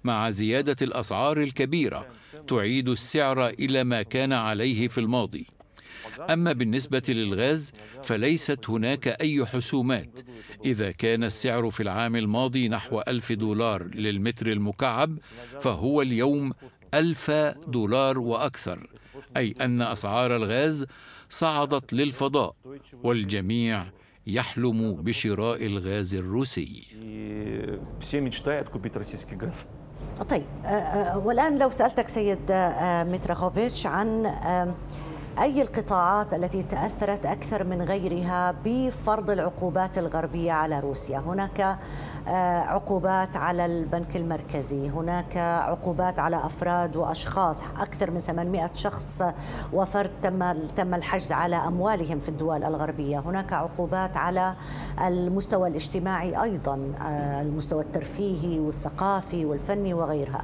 مع 0.04 0.30
زيادة 0.30 0.76
الأسعار 0.82 1.42
الكبيرة 1.42 2.06
تعيد 2.48 2.88
السعر 2.88 3.48
إلى 3.48 3.84
ما 3.84 4.02
كان 4.02 4.32
عليه 4.32 4.88
في 4.88 4.98
الماضي. 4.98 5.46
أما 6.30 6.52
بالنسبة 6.52 7.02
للغاز 7.08 7.72
فليست 8.02 8.70
هناك 8.70 9.08
أي 9.08 9.46
حسومات. 9.46 10.20
إذا 10.64 10.90
كان 10.90 11.24
السعر 11.24 11.70
في 11.70 11.82
العام 11.82 12.16
الماضي 12.16 12.68
نحو 12.68 13.00
ألف 13.00 13.32
دولار 13.32 13.84
للمتر 13.94 14.46
المكعب 14.46 15.18
فهو 15.60 16.02
اليوم 16.02 16.52
ألف 16.94 17.30
دولار 17.66 18.18
وأكثر. 18.18 18.90
أي 19.36 19.54
أن 19.60 19.82
أسعار 19.82 20.36
الغاز 20.36 20.86
صعدت 21.28 21.92
للفضاء 21.92 22.52
والجميع 23.02 23.84
يحلم 24.26 24.92
بشراء 24.92 25.66
الغاز 25.66 26.14
الروسي. 26.14 26.86
طيب 30.30 30.42
آه، 30.64 30.68
آه، 30.68 31.18
والآن 31.18 31.58
لو 31.58 31.70
سألتك 31.70 32.08
سيد 32.08 32.50
آه، 32.50 33.04
متراخوفيتش 33.04 33.86
عن 33.86 34.26
أي 35.40 35.62
القطاعات 35.62 36.34
التي 36.34 36.62
تأثرت 36.62 37.26
أكثر 37.26 37.64
من 37.64 37.82
غيرها 37.82 38.54
بفرض 38.64 39.30
العقوبات 39.30 39.98
الغربية 39.98 40.52
على 40.52 40.80
روسيا؟ 40.80 41.18
هناك 41.18 41.78
آه، 42.28 42.60
عقوبات 42.60 43.36
على 43.36 43.66
البنك 43.66 44.16
المركزي 44.16 44.88
هناك 44.88 45.36
عقوبات 45.36 46.18
على 46.18 46.36
أفراد 46.36 46.96
وأشخاص 46.96 47.62
أكثر 47.62 48.10
من 48.10 48.20
800 48.20 48.70
شخص 48.74 49.22
وفرد 49.72 50.10
تم 50.22 50.52
تم 50.52 50.94
الحجز 50.94 51.32
على 51.32 51.56
أموالهم 51.56 52.20
في 52.20 52.28
الدول 52.28 52.64
الغربية. 52.64 53.18
هناك 53.18 53.52
عقوبات 53.52 54.16
على 54.16 54.54
المستوى 55.06 55.68
الاجتماعي 55.68 56.42
أيضا 56.42 56.92
آه، 57.02 57.42
المستوى 57.42 57.82
الترفيهي 57.82 58.58
والثقافي 58.58 59.44
والفني 59.44 59.94
وغيرها. 59.94 60.42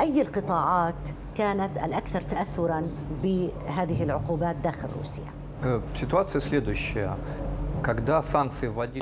أي 0.00 0.22
القطاعات 0.22 1.08
كانت 1.37 1.77
الأكثر 1.77 2.21
تأثرا 2.21 2.83
بهذه 3.23 4.03
العقوبات 4.03 4.55
داخل 4.55 4.89
روسيا؟ 4.97 5.25
Ситуация 5.95 6.41
следующая. 6.41 7.15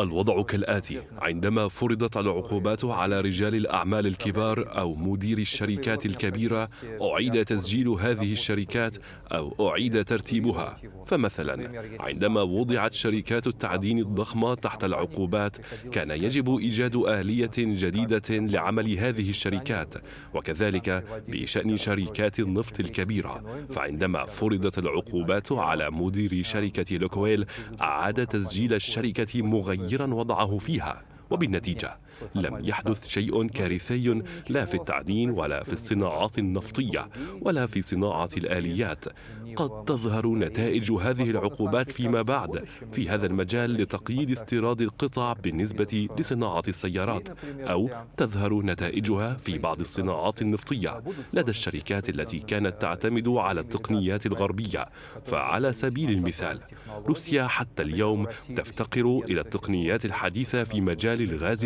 الوضع 0.00 0.42
كالآتي 0.42 1.02
عندما 1.18 1.68
فرضت 1.68 2.16
العقوبات 2.16 2.84
على 2.84 3.20
رجال 3.20 3.54
الأعمال 3.54 4.06
الكبار 4.06 4.78
أو 4.78 4.94
مدير 4.94 5.38
الشركات 5.38 6.06
الكبيرة 6.06 6.68
أعيد 7.02 7.44
تسجيل 7.44 7.88
هذه 7.88 8.32
الشركات 8.32 8.96
أو 9.32 9.70
أعيد 9.70 10.04
ترتيبها. 10.04 10.78
فمثلا 11.06 11.82
عندما 12.00 12.42
وضعت 12.42 12.94
شركات 12.94 13.46
التعدين 13.46 13.98
الضخمة 13.98 14.54
تحت 14.54 14.84
العقوبات 14.84 15.56
كان 15.92 16.10
يجب 16.10 16.56
إيجاد 16.56 16.96
آلية 16.96 17.50
جديدة 17.58 18.22
لعمل 18.30 18.98
هذه 18.98 19.30
الشركات 19.30 19.94
وكذلك 20.34 21.04
بشأن 21.28 21.76
شركات 21.76 22.40
النفط 22.40 22.80
الكبيرة. 22.80 23.42
فعندما 23.70 24.24
فرضت 24.24 24.78
العقوبات 24.78 25.52
على 25.52 25.90
مدير 25.90 26.42
شركة 26.42 26.96
لوكويل 26.96 27.46
أعاد 27.80 28.26
تسجيل 28.26 28.65
تسجيل 28.66 28.76
الشركة 28.76 29.42
مغيرا 29.42 30.14
وضعه 30.14 30.58
فيها 30.58 31.02
وبالنتيجة 31.30 31.96
لم 32.34 32.64
يحدث 32.64 33.06
شيء 33.06 33.46
كارثي 33.46 34.22
لا 34.48 34.64
في 34.64 34.74
التعدين 34.74 35.30
ولا 35.30 35.62
في 35.62 35.72
الصناعات 35.72 36.38
النفطية 36.38 37.04
ولا 37.40 37.66
في 37.66 37.82
صناعة 37.82 38.28
الآليات. 38.36 39.04
قد 39.56 39.84
تظهر 39.84 40.26
نتائج 40.26 40.92
هذه 40.92 41.30
العقوبات 41.30 41.90
فيما 41.90 42.22
بعد 42.22 42.64
في 42.92 43.08
هذا 43.08 43.26
المجال 43.26 43.74
لتقييد 43.74 44.30
استيراد 44.30 44.80
القطع 44.80 45.32
بالنسبة 45.32 46.08
لصناعة 46.18 46.62
السيارات 46.68 47.28
أو 47.60 47.90
تظهر 48.16 48.62
نتائجها 48.62 49.34
في 49.34 49.58
بعض 49.58 49.80
الصناعات 49.80 50.42
النفطية. 50.42 51.00
لدى 51.32 51.50
الشركات 51.50 52.08
التي 52.08 52.38
كانت 52.38 52.82
تعتمد 52.82 53.28
على 53.28 53.60
التقنيات 53.60 54.26
الغربية. 54.26 54.84
فعلى 55.24 55.72
سبيل 55.72 56.10
المثال 56.10 56.60
روسيا 57.06 57.46
حتى 57.46 57.82
اليوم 57.82 58.26
تفتقر 58.56 59.20
إلى 59.24 59.40
التقنيات 59.40 60.04
الحديثة 60.04 60.64
في 60.64 60.80
مجال 60.80 61.22
الغاز 61.22 61.64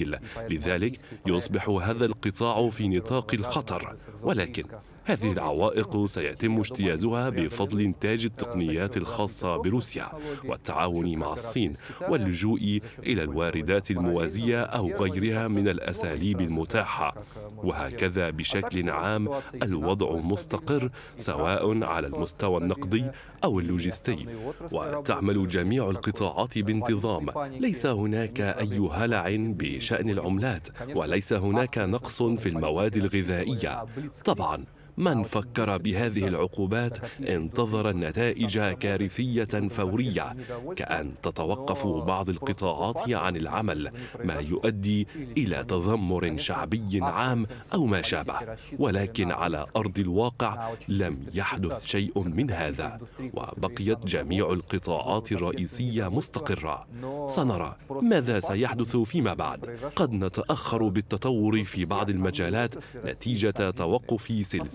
المسيل 0.00 0.16
لذلك 0.50 1.00
يصبح 1.26 1.68
هذا 1.68 2.04
القطاع 2.04 2.70
في 2.70 2.88
نطاق 2.88 3.34
الخطر. 3.34 3.96
ولكن 4.22 4.64
هذه 5.04 5.32
العوائق 5.32 6.06
سيتم 6.06 6.58
اجتيازها 6.60 7.28
بفضل 7.28 7.80
إنتاج 7.80 8.24
التقنيات 8.24 8.96
الخاصة 8.96 9.56
بروسيا 9.56 10.08
والتعاون 10.44 11.16
مع 11.16 11.32
الصين 11.32 11.74
واللجوء 12.08 12.80
إلى 12.98 13.22
الواردات 13.22 13.90
الموازية 13.90 14.62
أو 14.62 14.90
غيرها 14.90 15.48
من 15.48 15.68
الأساليب 15.68 16.40
المتاحة 16.40 17.10
وهكذا 17.56 18.30
بشكل 18.30 18.90
عام 18.90 19.28
الوضع 19.62 20.16
مستقر 20.16 20.90
سواء 21.16 21.84
على 21.84 22.06
المستوى 22.06 22.60
النقدي 22.60 23.04
أو 23.44 23.60
اللوجستي. 23.60 24.26
وتعمل 24.72 25.48
جميع 25.48 25.90
القطاعات 25.90 26.58
بانتظام. 26.58 27.26
ليس 27.60 27.86
هناك 27.86 28.40
أي 28.40 28.78
هلع 28.78 29.24
بشأن 29.36 30.10
العملات 30.10 30.68
وليس 30.96 31.32
هناك 31.32 31.78
نقص 31.78 32.22
في 32.22 32.48
المواد 32.48 32.96
الغذائية. 32.96 33.84
طبعا 34.24 34.64
من 34.96 35.22
فكر 35.22 35.78
بهذه 35.78 36.28
العقوبات 36.28 36.98
انتظر 37.28 37.92
نتائج 37.96 38.58
كارثية 38.58 39.68
فورية 39.68 40.36
كأن 40.76 41.12
تتوقف 41.22 41.86
بعض 41.86 42.28
القطاعات 42.28 43.10
عن 43.10 43.36
العمل 43.36 43.90
ما 44.24 44.34
يؤدي 44.34 45.06
إلى 45.36 45.64
تذمر 45.64 46.38
شعبي 46.38 47.00
عام 47.02 47.46
أو 47.74 47.86
ما 47.86 48.02
شابه. 48.02 48.38
ولكن 48.78 49.30
على 49.30 49.66
أرض 49.76 49.98
الواقع 49.98 50.72
لم 50.88 51.18
يحدث 51.34 51.84
شيء 51.86 52.22
من 52.22 52.50
هذا 52.50 53.00
وبقيت 53.34 54.06
جميع 54.06 54.52
القطاعات 54.52 55.32
الرئيسية 55.32 56.08
مستقرة. 56.08 56.86
سنرى 57.26 57.76
ماذا 57.90 58.40
سيحدث 58.40 58.96
فيما 58.96 59.34
بعد. 59.34 59.78
قد 59.96 60.12
نتأخر 60.12 60.88
بالتطور 60.88 61.64
في 61.64 61.84
بعض 61.84 62.10
المجالات 62.10 62.74
نتيجة 63.04 63.70
توقف 63.70 64.30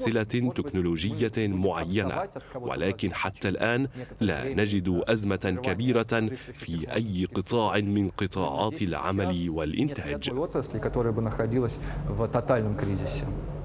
سلسله 0.07 0.23
سلسلة 0.23 0.51
تكنولوجية 0.51 1.31
معينة. 1.37 2.29
ولكن 2.55 3.13
حتى 3.13 3.49
الآن 3.49 3.87
لا 4.21 4.53
نجد 4.53 5.01
أزمة 5.07 5.59
كبيرة 5.63 6.29
في 6.53 6.93
أي 6.93 7.25
قطاع 7.25 7.77
من 7.77 8.09
قطاعات 8.09 8.81
العمل 8.81 9.49
والإنتاج. 9.49 10.31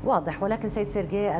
واضح 0.04 0.42
ولكن 0.42 0.68
سيد 0.68 0.88
سيرجي 0.88 1.38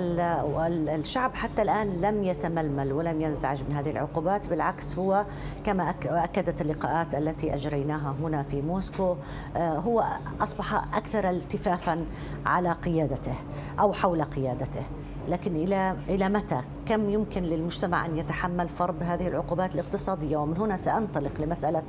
الشعب 0.95 1.35
حتى 1.35 1.63
الآن 1.63 2.01
لم 2.01 2.25
يتململ 2.25 2.93
ولم 2.93 3.21
ينزعج 3.21 3.63
من 3.69 3.75
هذه 3.75 3.91
العقوبات 3.91 4.49
بالعكس 4.49 4.99
هو 4.99 5.27
كما 5.65 5.95
أكدت 6.05 6.61
اللقاءات 6.61 7.15
التي 7.15 7.55
أجريناها 7.55 8.17
هنا 8.21 8.43
في 8.43 8.63
موسكو 8.63 9.17
آه، 9.57 9.79
هو 9.79 10.05
أصبح 10.41 10.75
أكثر 10.75 11.31
التفافا 11.31 12.07
على 12.47 12.73
قيادته 12.73 13.35
أو 13.81 13.93
حول 13.93 14.23
قيادته. 14.23 14.83
لكن 15.29 15.57
إلى 15.57 15.97
إلى 16.09 16.29
متى؟ 16.29 16.61
كم 16.87 17.11
يمكن 17.11 17.43
للمجتمع 17.43 18.07
أن 18.07 18.19
يتحمل 18.19 18.69
فرض 18.69 19.03
هذه 19.03 19.29
العقوبات 19.29 19.75
الاقتصادية؟ 19.75 20.37
ومن 20.37 20.57
هنا 20.57 20.77
سأنطلق 20.77 21.41
لمسألة 21.41 21.83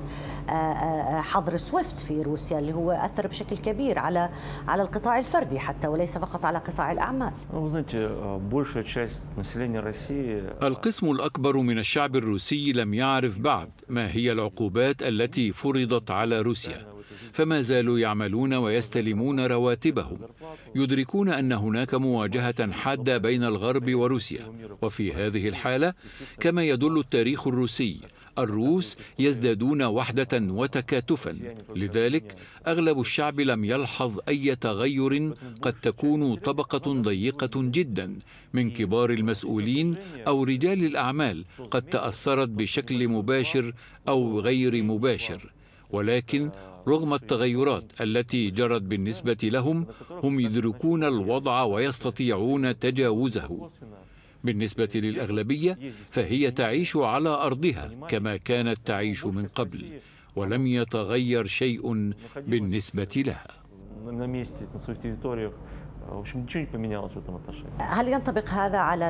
آه، 0.50 0.52
آه، 0.52 1.22
حظر 1.22 1.58
سويفت 1.58 2.00
في 2.00 2.22
روسيا 2.22 2.60
اللي 2.60 2.74
هو 2.74 2.92
أثر 2.92 3.28
بشكل 3.28 3.58
كبير 3.58 4.00
على 4.00 4.30
على 4.68 4.82
القطاع 4.82 5.20
الفردي 5.20 5.60
حتى 5.60 5.88
وليس 5.88 6.18
فقط 6.18 6.46
على 6.46 6.58
قطاع 6.58 6.92
الأعمال. 6.92 7.32
القسم 10.64 11.12
الأكبر 11.12 11.58
من 11.58 11.80
الشعب 11.80 12.16
الروسي 12.16 12.72
لم 12.72 12.94
يعرف 12.94 13.40
بعد 13.40 13.70
ما 13.90 14.12
هي 14.12 14.32
العقوبات 14.32 15.04
التي 15.04 15.54
فرضت 15.54 16.12
على 16.12 16.42
روسيا. 16.42 16.93
فما 17.34 17.62
زالوا 17.62 18.00
يعملون 18.00 18.54
ويستلمون 18.54 19.40
رواتبهم. 19.40 20.18
يدركون 20.76 21.30
أن 21.30 21.52
هناك 21.52 21.94
مواجهة 21.96 22.72
حادة 22.72 23.18
بين 23.18 23.44
الغرب 23.44 23.96
وروسيا. 23.96 24.54
وفي 24.82 25.14
هذه 25.14 25.50
الحالة 25.50 25.94
كما 26.40 26.64
يدل 26.64 27.00
التاريخ 27.00 27.48
الروسي 27.48 27.98
الروس 28.40 28.98
يزدادون 29.20 29.82
وحدة 29.84 30.34
وتكاتفا. 30.34 31.38
لذلك 31.76 32.36
أغلب 32.68 33.00
الشعب 33.00 33.40
لم 33.40 33.66
يلحظ 33.66 34.20
أي 34.28 34.56
تغير 34.56 35.34
قد 35.62 35.74
تكون 35.74 36.36
طبقة 36.36 37.02
ضيقة 37.02 37.52
جدا. 37.56 38.16
من 38.54 38.72
كبار 38.72 39.10
المسؤولين 39.10 39.96
أو 40.28 40.44
رجال 40.44 40.86
الأعمال 40.86 41.46
قد 41.72 41.82
تأثرت 41.82 42.50
بشكل 42.50 43.08
مباشر 43.08 43.74
أو 44.08 44.40
غير 44.40 44.84
مباشر. 44.84 45.52
ولكن 45.90 46.50
رغم 46.88 47.14
التغيرات 47.14 48.02
التي 48.02 48.50
جرت 48.50 48.82
بالنسبة 48.82 49.38
لهم 49.44 49.88
هم 50.24 50.40
يدركون 50.40 51.04
الوضع 51.04 51.64
ويستطيعون 51.64 52.80
تجاوزه. 52.80 53.70
بالنسبة 54.44 54.90
للأغلبية 54.96 55.78
فهي 56.12 56.52
تعيش 56.52 56.96
على 56.96 57.30
أرضها 57.30 57.92
كما 58.10 58.38
كانت 58.38 58.78
تعيش 58.86 59.26
من 59.26 59.48
قبل 59.48 60.00
ولم 60.36 60.68
يتغير 60.68 61.46
شيء 61.46 62.12
بالنسبة 62.38 63.14
لها. 63.18 63.48
в 66.09 66.19
общем, 66.19 66.43
ничего 66.43 66.61
не 66.61 66.67
поменялось 66.67 67.13
в 67.13 67.19
этом 67.19 67.37
отношении. 67.37 67.73
هل 67.79 68.09
ينطبق 68.09 68.49
هذا 68.49 68.79
على 68.79 69.09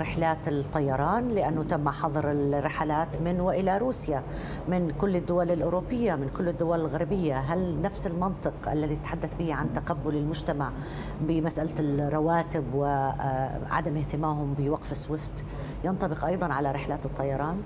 رحلات 0.00 0.48
الطيران 0.48 1.28
لأنه 1.28 1.62
تم 1.62 1.88
حظر 1.88 2.30
الرحلات 2.30 3.22
من 3.22 3.40
وإلى 3.40 3.78
روسيا 3.78 4.22
من 4.68 4.90
كل 4.90 5.16
الدول 5.16 5.50
الأوروبية 5.50 6.14
من 6.14 6.28
كل 6.28 6.48
الدول 6.48 6.80
الغربية 6.80 7.38
هل 7.38 7.80
نفس 7.80 8.06
المنطق 8.06 8.68
الذي 8.68 8.96
تحدث 8.96 9.34
به 9.34 9.54
عن 9.54 9.72
تقبل 9.72 10.16
المجتمع 10.16 10.72
بمسألة 11.20 11.74
الرواتب 11.78 12.74
وعدم 12.74 13.96
اهتمامهم 13.96 14.54
بوقف 14.54 14.96
سويفت 14.96 15.44
ينطبق 15.84 16.24
أيضا 16.24 16.52
على 16.52 16.72
رحلات 16.72 17.06
الطيران؟ 17.06 17.62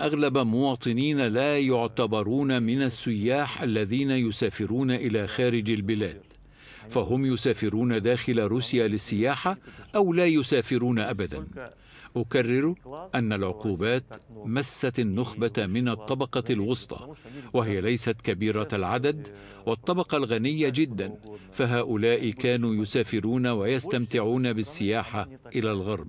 أغلب 0.00 0.38
مواطنين 0.38 1.20
لا 1.20 1.58
يعتبرون 1.58 2.62
من 2.62 2.82
السياح 2.82 3.62
الذين 3.62 4.10
يسافرون 4.10 4.90
إلى 4.90 5.26
خارج 5.26 5.70
البلاد 5.70 6.20
فهم 6.88 7.24
يسافرون 7.24 8.02
داخل 8.02 8.40
روسيا 8.40 8.88
للسياحة 8.88 9.56
أو 9.96 10.12
لا 10.12 10.26
يسافرون 10.26 10.98
أبدا. 10.98 11.44
أكرر 12.16 12.74
أن 13.14 13.32
العقوبات 13.32 14.04
مست 14.44 14.98
النخبة 14.98 15.66
من 15.66 15.88
الطبقة 15.88 16.44
الوسطى 16.50 17.08
وهي 17.52 17.80
ليست 17.80 18.16
كبيرة 18.20 18.68
العدد 18.72 19.28
والطبقة 19.66 20.16
الغنية 20.16 20.68
جدا 20.68 21.12
فهؤلاء 21.52 22.30
كانوا 22.30 22.74
يسافرون 22.74 23.46
ويستمتعون 23.46 24.52
بالسياحة 24.52 25.28
إلى 25.56 25.70
الغرب. 25.70 26.08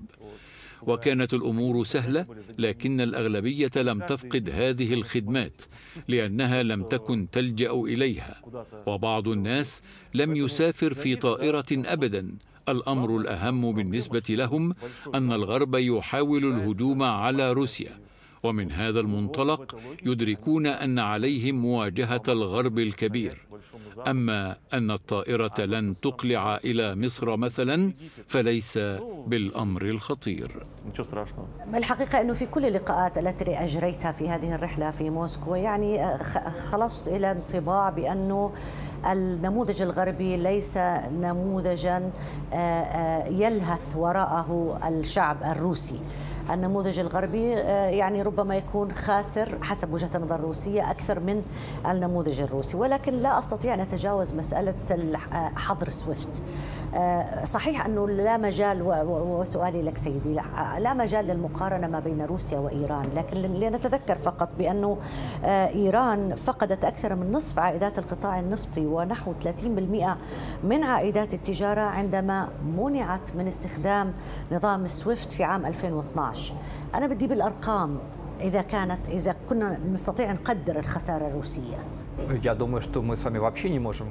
وكانت 0.87 1.33
الأمور 1.33 1.83
سهلة 1.83 2.25
لكن 2.57 3.01
الأغلبية 3.01 3.71
لم 3.75 3.99
تفقد 3.99 4.49
هذه 4.49 4.93
الخدمات 4.93 5.61
لأنها 6.07 6.63
لم 6.63 6.83
تكن 6.83 7.27
تلجأ 7.31 7.71
إليها. 7.71 8.41
وبعض 8.87 9.27
الناس 9.27 9.83
لم 10.13 10.35
يسافر 10.35 10.93
في 10.93 11.15
طائرة 11.15 11.65
ابدا. 11.71 12.35
الأمر 12.69 13.17
الأهم 13.17 13.71
بالنسبة 13.71 14.23
لهم 14.29 14.75
أن 15.15 15.31
الغرب 15.31 15.75
يحاول 15.75 16.45
الهجوم 16.45 17.03
على 17.03 17.51
روسيا. 17.51 17.91
ومن 18.43 18.71
هذا 18.71 18.99
المنطلق 18.99 19.75
يدركون 20.05 20.67
أن 20.67 20.99
عليهم 20.99 21.55
مواجهة 21.55 22.21
الغرب 22.27 22.79
الكبير. 22.79 23.47
أما 24.07 24.57
أن 24.73 24.91
الطائرة 24.91 25.59
لن 25.59 25.95
تقلع 26.01 26.57
إلى 26.57 26.95
مصر 26.95 27.37
مثلا 27.37 27.93
فليس 28.27 28.77
بالأمر 29.27 29.81
الخطير. 29.85 30.65
الحقيقة 31.75 32.21
إنه 32.21 32.33
في 32.33 32.45
كل 32.45 32.65
اللقاءات 32.65 33.17
التي 33.17 33.63
أجريتها 33.63 34.11
في 34.11 34.29
هذه 34.29 34.55
الرحلة 34.55 34.91
في 34.91 35.09
موسكو 35.09 35.55
يعني 35.55 36.17
خلصت 36.71 37.07
إلى 37.07 37.31
انطباع 37.31 37.89
بأنه 37.89 38.51
النموذج 39.11 39.81
الغربي 39.81 40.37
ليس 40.37 40.77
نموذجا 41.11 42.11
يلهث 43.29 43.95
وراءه 43.95 44.79
الشعب 44.87 45.43
الروسي. 45.43 45.99
النموذج 46.51 46.99
الغربي 46.99 47.55
آه، 47.55 47.89
يعني 47.89 48.21
ربما 48.21 48.55
يكون 48.55 48.91
خاسر 48.91 49.57
حسب 49.61 49.93
وجهة 49.93 50.09
النظر 50.15 50.35
الروسية 50.35 50.91
أكثر 50.91 51.19
من 51.19 51.41
النموذج 51.87 52.41
الروسي. 52.41 52.77
ولكن 52.77 53.13
لا 53.13 53.39
أستطيع 53.39 53.73
أن 53.73 53.79
أتجاوز 53.79 54.33
مسألة 54.33 54.73
حظر 55.55 55.89
سويفت. 55.89 56.41
آه، 56.95 57.45
صحيح 57.45 57.85
أنه 57.85 58.07
لا 58.07 58.37
مجال 58.37 58.81
وسؤالي 59.07 59.81
لك 59.81 59.97
سيدي 59.97 60.33
لا 60.79 60.93
مجال 60.93 61.27
للمقارنة 61.27 61.87
ما 61.87 61.99
بين 61.99 62.21
روسيا 62.21 62.59
وإيران. 62.59 63.09
لكن 63.15 63.37
لنتذكر 63.37 64.17
فقط 64.17 64.49
بأنه 64.57 64.97
آه، 65.45 65.67
إيران 65.67 66.35
فقدت 66.35 66.85
أكثر 66.85 67.15
من 67.15 67.31
نصف 67.31 67.59
عائدات 67.59 67.99
القطاع 67.99 68.39
النفطي 68.39 68.85
ونحو 68.85 69.33
30% 69.43 70.17
من 70.63 70.83
عائدات 70.83 71.33
التجارة 71.33 71.81
عندما 71.81 72.49
منعت 72.77 73.35
من 73.35 73.47
استخدام 73.47 74.13
نظام 74.51 74.87
سويفت 74.87 75.31
في 75.31 75.43
عام 75.43 75.65
2012 75.65 76.32
أنا 76.95 77.07
بدي 77.07 77.27
بالأرقام 77.27 77.99
إذا 78.41 78.61
كانت 78.61 79.07
إذا 79.07 79.35
كنا 79.49 79.79
نستطيع 79.91 80.31
نقدر 80.31 80.79
الخسارة 80.79 81.27
الروسية. 81.27 81.77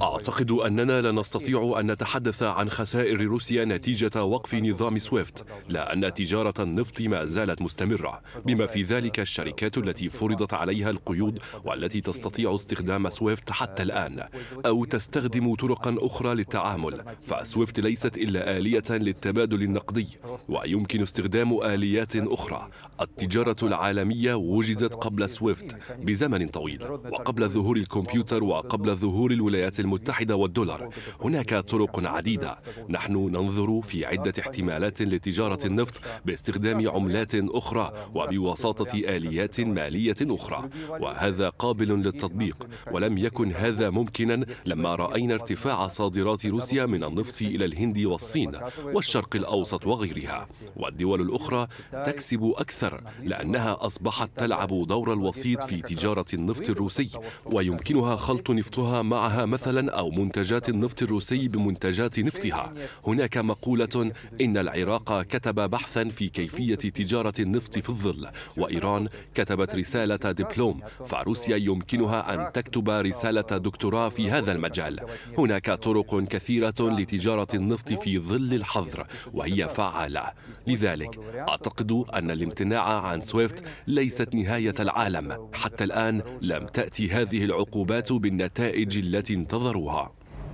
أعتقد 0.01 0.51
أننا 0.51 1.01
لا 1.01 1.11
نستطيع 1.11 1.75
أن 1.79 1.91
نتحدث 1.91 2.43
عن 2.43 2.69
خسائر 2.69 3.21
روسيا 3.21 3.65
نتيجة 3.65 4.23
وقف 4.23 4.55
نظام 4.55 4.97
سويفت 4.97 5.45
لأن 5.69 6.13
تجارة 6.13 6.53
النفط 6.59 7.01
ما 7.01 7.25
زالت 7.25 7.61
مستمرة 7.61 8.21
بما 8.45 8.65
في 8.65 8.83
ذلك 8.83 9.19
الشركات 9.19 9.77
التي 9.77 10.09
فرضت 10.09 10.53
عليها 10.53 10.89
القيود 10.89 11.39
والتي 11.65 12.01
تستطيع 12.01 12.55
استخدام 12.55 13.09
سويفت 13.09 13.51
حتى 13.51 13.83
الآن 13.83 14.23
أو 14.65 14.85
تستخدم 14.85 15.55
طرقا 15.55 15.97
أخرى 15.99 16.35
للتعامل 16.35 17.03
فسويفت 17.27 17.79
ليست 17.79 18.17
إلا 18.17 18.57
آلية 18.57 18.83
للتبادل 18.89 19.63
النقدي 19.63 20.07
ويمكن 20.49 21.01
استخدام 21.01 21.61
آليات 21.61 22.15
أخرى. 22.15 22.69
التجارة 23.01 23.55
العالمية 23.63 24.33
وجدت 24.33 24.93
قبل 24.95 25.29
سويفت 25.29 25.77
بزمن 25.99 26.47
طويل 26.47 26.83
وقبل 26.91 27.49
ظهور 27.49 27.77
الكمبيوتر 27.93 28.43
وقبل 28.43 28.95
ظهور 28.95 29.31
الولايات 29.31 29.79
المتحدة 29.79 30.35
والدولار. 30.35 30.89
هناك 31.21 31.55
طرق 31.55 32.07
عديدة. 32.07 32.59
نحن 32.89 33.13
ننظر 33.13 33.81
في 33.81 34.05
عدة 34.05 34.33
احتمالات 34.39 35.01
لتجارة 35.01 35.67
النفط 35.67 36.01
باستخدام 36.25 36.89
عملات 36.89 37.31
أخرى 37.35 37.93
وبوساطة 38.15 38.93
آليات 38.95 39.61
مالية 39.61 40.15
أخرى 40.21 40.69
وهذا 40.89 41.49
قابل 41.49 41.87
للتطبيق. 41.87 42.67
ولم 42.91 43.17
يكن 43.17 43.51
هذا 43.51 43.89
ممكنا 43.89 44.45
لما 44.65 44.95
رأينا 44.95 45.33
ارتفاع 45.33 45.87
صادرات 45.87 46.45
روسيا 46.45 46.85
من 46.85 47.03
النفط 47.03 47.41
إلى 47.41 47.65
الهند 47.65 47.99
والصين 47.99 48.51
والشرق 48.85 49.35
الأوسط 49.35 49.87
وغيرها. 49.87 50.47
والدول 50.75 51.21
الأخرى 51.21 51.67
تكسب 51.91 52.53
أكثر 52.57 53.01
لأنها 53.23 53.85
أصبحت 53.85 54.29
تلعب 54.37 54.87
دور 54.87 55.13
الوسيط 55.13 55.63
في 55.63 55.81
تجارة 55.81 56.25
النفط 56.33 56.69
الروسي 56.69 57.09
ويمكن 57.45 57.82
يمكنها 57.83 58.15
خلط 58.15 58.51
نفطها 58.51 59.01
معها 59.01 59.45
مثلا 59.45 59.91
أو 59.91 60.11
منتجات 60.11 60.69
النفط 60.69 61.01
الروسي 61.01 61.47
بمنتجات 61.47 62.19
نفطها 62.19 62.73
هناك 63.07 63.37
مقولة 63.37 64.11
إن 64.41 64.57
العراق 64.57 65.21
كتب 65.21 65.55
بحثا 65.55 66.09
في 66.09 66.29
كيفية 66.29 66.75
تجارة 66.75 67.33
النفط 67.39 67.79
في 67.79 67.89
الظل 67.89 68.27
وإيران 68.57 69.07
كتبت 69.35 69.75
رسالة 69.75 70.15
دبلوم 70.15 70.81
فروسيا 71.05 71.57
يمكنها 71.57 72.33
أن 72.33 72.51
تكتب 72.51 72.89
رسالة 72.89 73.41
دكتوراه 73.41 74.09
في 74.09 74.31
هذا 74.31 74.51
المجال. 74.51 74.99
هناك 75.37 75.71
طرق 75.71 76.23
كثيرة 76.23 76.73
لتجارة 76.79 77.47
النفط 77.53 77.93
في 77.93 78.19
ظل 78.19 78.53
الحظر 78.53 79.03
وهي 79.33 79.67
فعالة 79.67 80.31
لذلك 80.67 81.19
أعتقد 81.49 81.91
أن 81.91 82.31
الامتناع 82.31 83.01
عن 83.01 83.21
سويفت 83.21 83.63
ليست 83.87 84.35
نهاية 84.35 84.75
العالم. 84.79 85.49
حتى 85.53 85.83
الآن 85.83 86.21
لم 86.41 86.67
تأتي 86.67 87.11
هذه 87.11 87.43
العقوبات 87.73 88.13
بالنتائج 88.13 88.97
التي 88.97 89.33
انتظروها. 89.33 90.11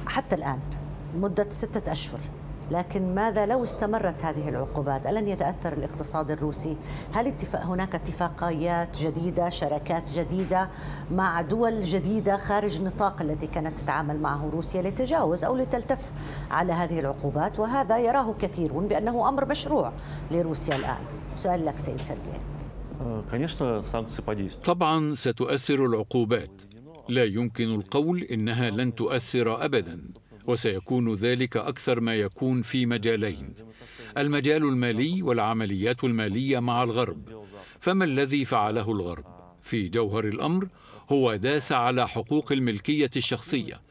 حتى 0.07 0.35
الآن 0.35 0.59
مدة 1.15 1.49
ستة 1.49 1.91
أشهر. 1.91 2.19
لكن 2.71 3.15
ماذا 3.15 3.45
لو 3.45 3.63
استمرت 3.63 4.25
هذه 4.25 4.49
العقوبات؟ 4.49 5.07
ألن 5.07 5.27
يتأثر 5.27 5.73
الاقتصاد 5.73 6.31
الروسي؟ 6.31 6.77
هل 7.13 7.27
اتفاق 7.27 7.61
هناك 7.61 7.95
اتفاقيات 7.95 8.97
جديدة 8.97 9.49
شراكات 9.49 10.11
جديدة 10.11 10.69
مع 11.11 11.41
دول 11.41 11.81
جديدة 11.81 12.37
خارج 12.37 12.81
نطاق 12.81 13.21
التي 13.21 13.47
كانت 13.47 13.79
تتعامل 13.79 14.19
معه 14.19 14.49
روسيا 14.49 14.81
لتجاوز 14.81 15.43
أو 15.43 15.55
لتلتف 15.57 16.11
على 16.51 16.73
هذه 16.73 16.99
العقوبات؟ 16.99 17.59
وهذا 17.59 17.97
يراه 17.97 18.33
كثيرون 18.33 18.87
بأنه 18.87 19.29
أمر 19.29 19.45
مشروع 19.45 19.93
لروسيا 20.31 20.75
الآن. 20.75 21.01
سؤال 21.35 21.65
لك 21.65 21.77
سيد 21.77 22.01
سيرجي 22.01 22.39
طبعا 24.65 25.15
ستؤثر 25.15 25.85
العقوبات. 25.85 26.61
لا 27.09 27.25
يمكن 27.25 27.73
القول 27.73 28.23
إنها 28.23 28.69
لن 28.69 28.95
تؤثر 28.95 29.65
ابدا 29.65 30.01
وسيكون 30.47 31.13
ذلك 31.13 31.57
أكثر 31.57 31.99
ما 31.99 32.15
يكون 32.15 32.61
في 32.61 32.85
مجالين. 32.85 33.53
المجال 34.17 34.63
المالي 34.63 35.21
والعمليات 35.21 36.03
المالية 36.03 36.59
مع 36.59 36.83
الغرب. 36.83 37.45
فما 37.79 38.05
الذي 38.05 38.45
فعله 38.45 38.91
الغرب؟ 38.91 39.25
في 39.61 39.89
جوهر 39.89 40.25
الأمر 40.25 40.67
هو 41.11 41.35
داس 41.35 41.71
على 41.71 42.07
حقوق 42.07 42.51
الملكية 42.51 43.09
الشخصية. 43.15 43.81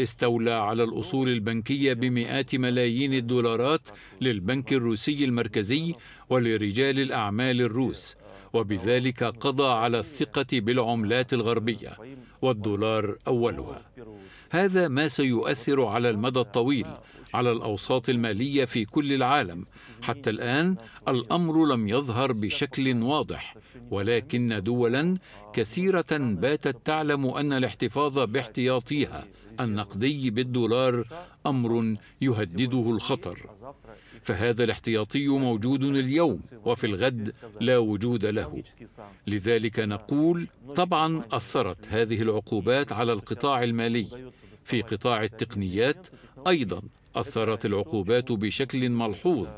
استولى 0.00 0.50
على 0.50 0.84
الأصول 0.84 1.28
البنكية 1.28 1.92
بمئات 1.92 2.54
ملايين 2.54 3.14
الدولارات 3.14 3.88
للبنك 4.20 4.72
الروسي 4.72 5.24
المركزي 5.24 5.94
ولرجال 6.30 7.00
الأعمال 7.00 7.60
الروس 7.60 8.16
وبذلك 8.52 9.24
قضى 9.24 9.68
على 9.68 9.98
الثقة 9.98 10.46
بالعملات 10.52 11.32
الغربية. 11.32 11.96
والدولار 12.42 13.16
أولها. 13.26 13.82
هذا 14.50 14.88
ما 14.88 15.08
سيؤثر 15.08 15.84
على 15.84 16.10
المدى 16.10 16.40
الطويل 16.40 16.86
على 17.34 17.52
الأوساط 17.52 18.08
المالية 18.08 18.64
في 18.64 18.84
كل 18.84 19.12
العالم. 19.12 19.64
حتى 20.02 20.30
الآن 20.30 20.76
الأمر 21.08 21.66
لم 21.66 21.88
يظهر 21.88 22.32
بشكل 22.32 23.02
واضح 23.02 23.56
ولكن 23.90 24.60
دولا 24.64 25.14
كثيرة 25.52 26.06
باتت 26.10 26.76
تعلم 26.84 27.26
أن 27.26 27.52
الاحتفاظ 27.52 28.18
باحتياطيها 28.18 29.24
النقدي 29.60 30.30
بالدولار 30.30 31.04
أمر 31.46 31.96
يهدده 32.20 32.90
الخطر 32.90 33.50
فهذا 34.22 34.64
الاحتياطي 34.64 35.28
موجود 35.28 35.84
اليوم 35.84 36.40
وفي 36.64 36.86
الغد 36.86 37.34
لا 37.60 37.78
وجود 37.78 38.26
له. 38.26 38.62
لذلك 39.26 39.80
نقول 39.80 40.48
طبعا 40.76 41.22
أثرت 41.32 41.88
هذه 41.88 42.22
العقوبات 42.22 42.92
على 42.92 43.12
القطاع 43.12 43.62
المالي. 43.62 44.30
في 44.64 44.82
قطاع 44.82 45.22
التقنيات 45.22 46.08
أيضا 46.48 46.82
أثرت 47.16 47.66
العقوبات 47.66 48.32
بشكل 48.32 48.88
ملحوظ 48.88 49.48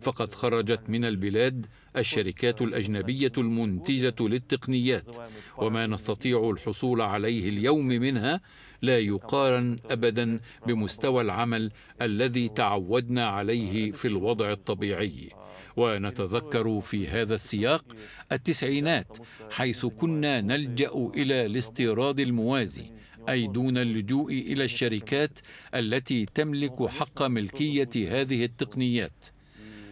فقد 0.00 0.34
خرجت 0.34 0.90
من 0.90 1.04
البلاد 1.04 1.66
الشركات 1.96 2.62
الأجنبية 2.62 3.32
المنتجة 3.38 4.14
للتقنيات 4.20 5.16
وما 5.58 5.86
نستطيع 5.86 6.50
الحصول 6.50 7.00
عليه 7.00 7.48
اليوم 7.48 7.86
منها 7.86 8.40
لا 8.82 8.98
يقارن 8.98 9.76
ابدا 9.90 10.40
بمستوى 10.66 11.22
العمل 11.22 11.70
الذي 12.02 12.48
تعودنا 12.48 13.26
عليه 13.26 13.92
في 13.92 14.08
الوضع 14.08 14.52
الطبيعي. 14.52 15.30
ونتذكر 15.76 16.80
في 16.80 17.08
هذا 17.08 17.34
السياق 17.34 17.84
التسعينات 18.32 19.18
حيث 19.50 19.86
كنا 19.86 20.40
نلجأ 20.40 20.90
إلى 21.16 21.46
الاستيراد 21.46 22.20
الموازي 22.20 22.92
أي 23.28 23.46
دون 23.46 23.78
اللجوء 23.78 24.32
إلى 24.32 24.64
الشركات 24.64 25.38
التي 25.74 26.26
تملك 26.34 26.86
حق 26.86 27.22
ملكية 27.22 27.88
هذه 27.96 28.44
التقنيات. 28.44 29.24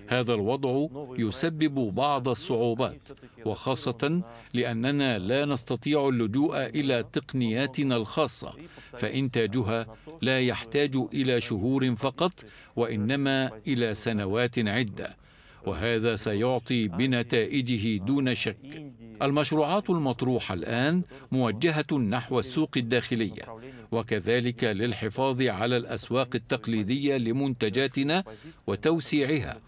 هذا 0.09 0.35
الوضع 0.35 0.87
يسبب 1.19 1.75
بعض 1.95 2.29
الصعوبات 2.29 3.09
وخاصة 3.47 4.23
لأننا 4.55 5.19
لا 5.19 5.45
نستطيع 5.45 6.09
اللجوء 6.09 6.57
إلى 6.67 7.05
تقنياتنا 7.13 7.97
الخاصة 7.97 8.55
فإنتاجها 8.93 9.87
لا 10.23 10.41
يحتاج 10.41 10.97
إلى 11.15 11.41
شهور 11.41 11.95
فقط 11.95 12.47
وإنما 12.77 13.51
إلى 13.67 13.95
سنوات 13.95 14.59
عدة 14.59 15.17
وهذا 15.67 16.17
سيعطي 16.17 16.89
بنتائجه 16.89 18.05
دون 18.05 18.35
شك. 18.35 18.57
المشروعات 19.23 19.91
المطروحة 19.91 20.55
الآن 20.55 21.03
موجهة 21.33 21.99
نحو 21.99 22.39
السوق 22.39 22.71
الداخلية 22.77 23.43
وكذلك 23.93 24.65
للحفاظ 24.65 25.43
على 25.43 25.77
الأسواق 25.77 26.29
التقليدية 26.35 27.17
لمنتجاتنا 27.17 28.25
وتوسيعها 28.67 29.61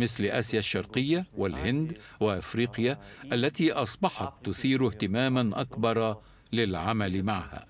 مثل 0.00 0.24
آسيا 0.24 0.58
الشرقية 0.58 1.26
والهند 1.36 1.98
وأفريقيا 2.20 2.98
التي 3.32 3.72
أصبحت 3.72 4.32
تثير 4.44 4.86
اهتماما 4.86 5.60
أكبر 5.60 6.16
للعمل 6.52 7.22
معها. 7.22 7.64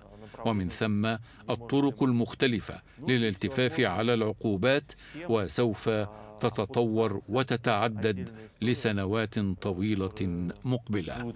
ومن 0.45 0.69
ثم 0.69 1.05
الطرق 1.49 2.03
المختلفة 2.03 2.81
للالتفاف 3.07 3.79
على 3.79 4.13
العقوبات 4.13 4.91
وسوف 5.29 5.89
تتطور 6.41 7.21
وتتعدد 7.29 8.29
لسنوات 8.61 9.39
طويلة 9.39 10.49
مقبلة. 10.65 11.33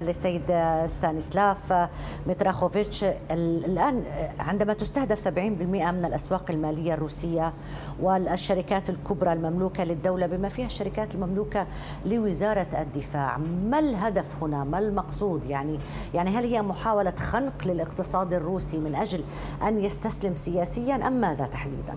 للسيد 0.00 0.42
ستانيسلاف 0.86 1.88
متراخوفيتش 2.26 3.04
الآن 3.30 4.02
عندما 4.38 4.72
تستهدف 4.72 5.28
70% 5.28 5.30
من 5.38 6.04
الأسواق 6.04 6.50
المالية 6.50 6.94
الروسية 6.94 7.52
والشركات 8.00 8.90
الكبرى 8.90 9.32
المملوكة 9.32 9.84
للدولة 9.84 10.26
بما 10.26 10.48
فيها 10.48 10.66
الشركات 10.66 11.14
المملوكة 11.14 11.66
لوزارة 12.06 12.66
الدفاع 12.78 13.38
ما 13.38 13.78
الهدف 13.78 14.42
هنا؟ 14.42 14.64
ما 14.64 14.78
المقصود؟ 14.78 15.44
يعني 15.44 15.78
يعني 16.14 16.30
هل 16.30 16.44
هي 16.44 16.62
محاولة 16.62 17.14
خنق 17.16 17.66
للاقتصاد 17.66 18.32
الروسي 18.32 18.78
من 18.78 18.94
أجل 18.94 19.24
أن 19.62 19.78
يستسلم 19.78 20.36
سياسيا 20.36 20.94
أم 21.06 21.20
ماذا 21.20 21.46
تحديدا؟ 21.46 21.94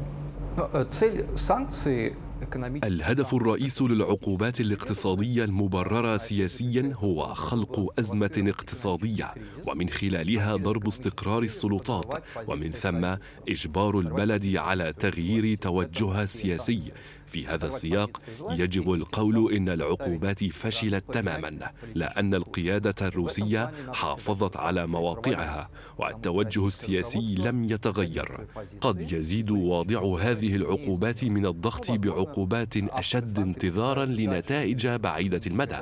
الهدف 2.83 3.33
الرئيس 3.33 3.81
للعقوبات 3.81 4.61
الاقتصادية 4.61 5.43
المبررة 5.43 6.17
سياسيا 6.17 6.93
هو 6.95 7.25
خلق 7.33 7.93
أزمة 7.99 8.43
اقتصادية 8.47 9.31
ومن 9.67 9.89
خلالها 9.89 10.55
ضرب 10.55 10.87
استقرار 10.87 11.43
السلطات 11.43 12.23
ومن 12.47 12.71
ثم 12.71 13.15
إجبار 13.49 13.99
البلد 13.99 14.55
على 14.55 14.93
تغيير 14.93 15.55
توجهها 15.55 16.23
السياسي 16.23 16.81
في 17.29 17.47
هذا 17.47 17.67
السياق 17.67 18.21
يجب 18.49 18.93
القول 18.93 19.53
إن 19.53 19.69
العقوبات 19.69 20.43
فشلت 20.43 21.03
تماما 21.13 21.59
لأن 21.95 22.33
القيادة 22.35 22.95
الروسية 23.01 23.71
حافظت 23.93 24.57
على 24.57 24.87
مواقعها 24.87 25.69
والتوجه 25.97 26.67
السياسي 26.67 27.35
لم 27.35 27.63
يتغير. 27.63 28.47
قد 28.81 29.01
يزيد 29.11 29.51
واضع 29.51 30.01
هذه 30.19 30.55
العقوبات 30.55 31.23
من 31.23 31.45
الضغط 31.45 31.91
بعقوبات 31.91 32.77
أشد 32.77 33.39
انتظارا 33.39 34.05
لنتائج 34.05 34.87
بعيدة 34.87 35.41
المدى. 35.47 35.77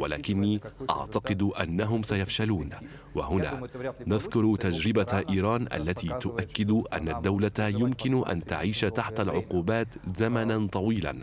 ولكني 0.00 0.60
أعتقد 0.90 1.42
أنهم 1.42 2.02
سيفشلون. 2.02 2.70
وهنا 3.14 3.68
نذكر 4.06 4.56
تجربة 4.56 5.24
إيران 5.30 5.68
التي 5.72 6.08
تؤكد 6.20 6.70
أن 6.92 7.08
الدولة 7.08 7.58
يمكن 7.58 8.26
أن 8.26 8.44
تعيش 8.44 8.80
تحت 8.80 9.20
العقوبات 9.20 9.88
زمنا 10.14 10.66
طويلا. 10.66 10.91
طويلا 10.92 11.14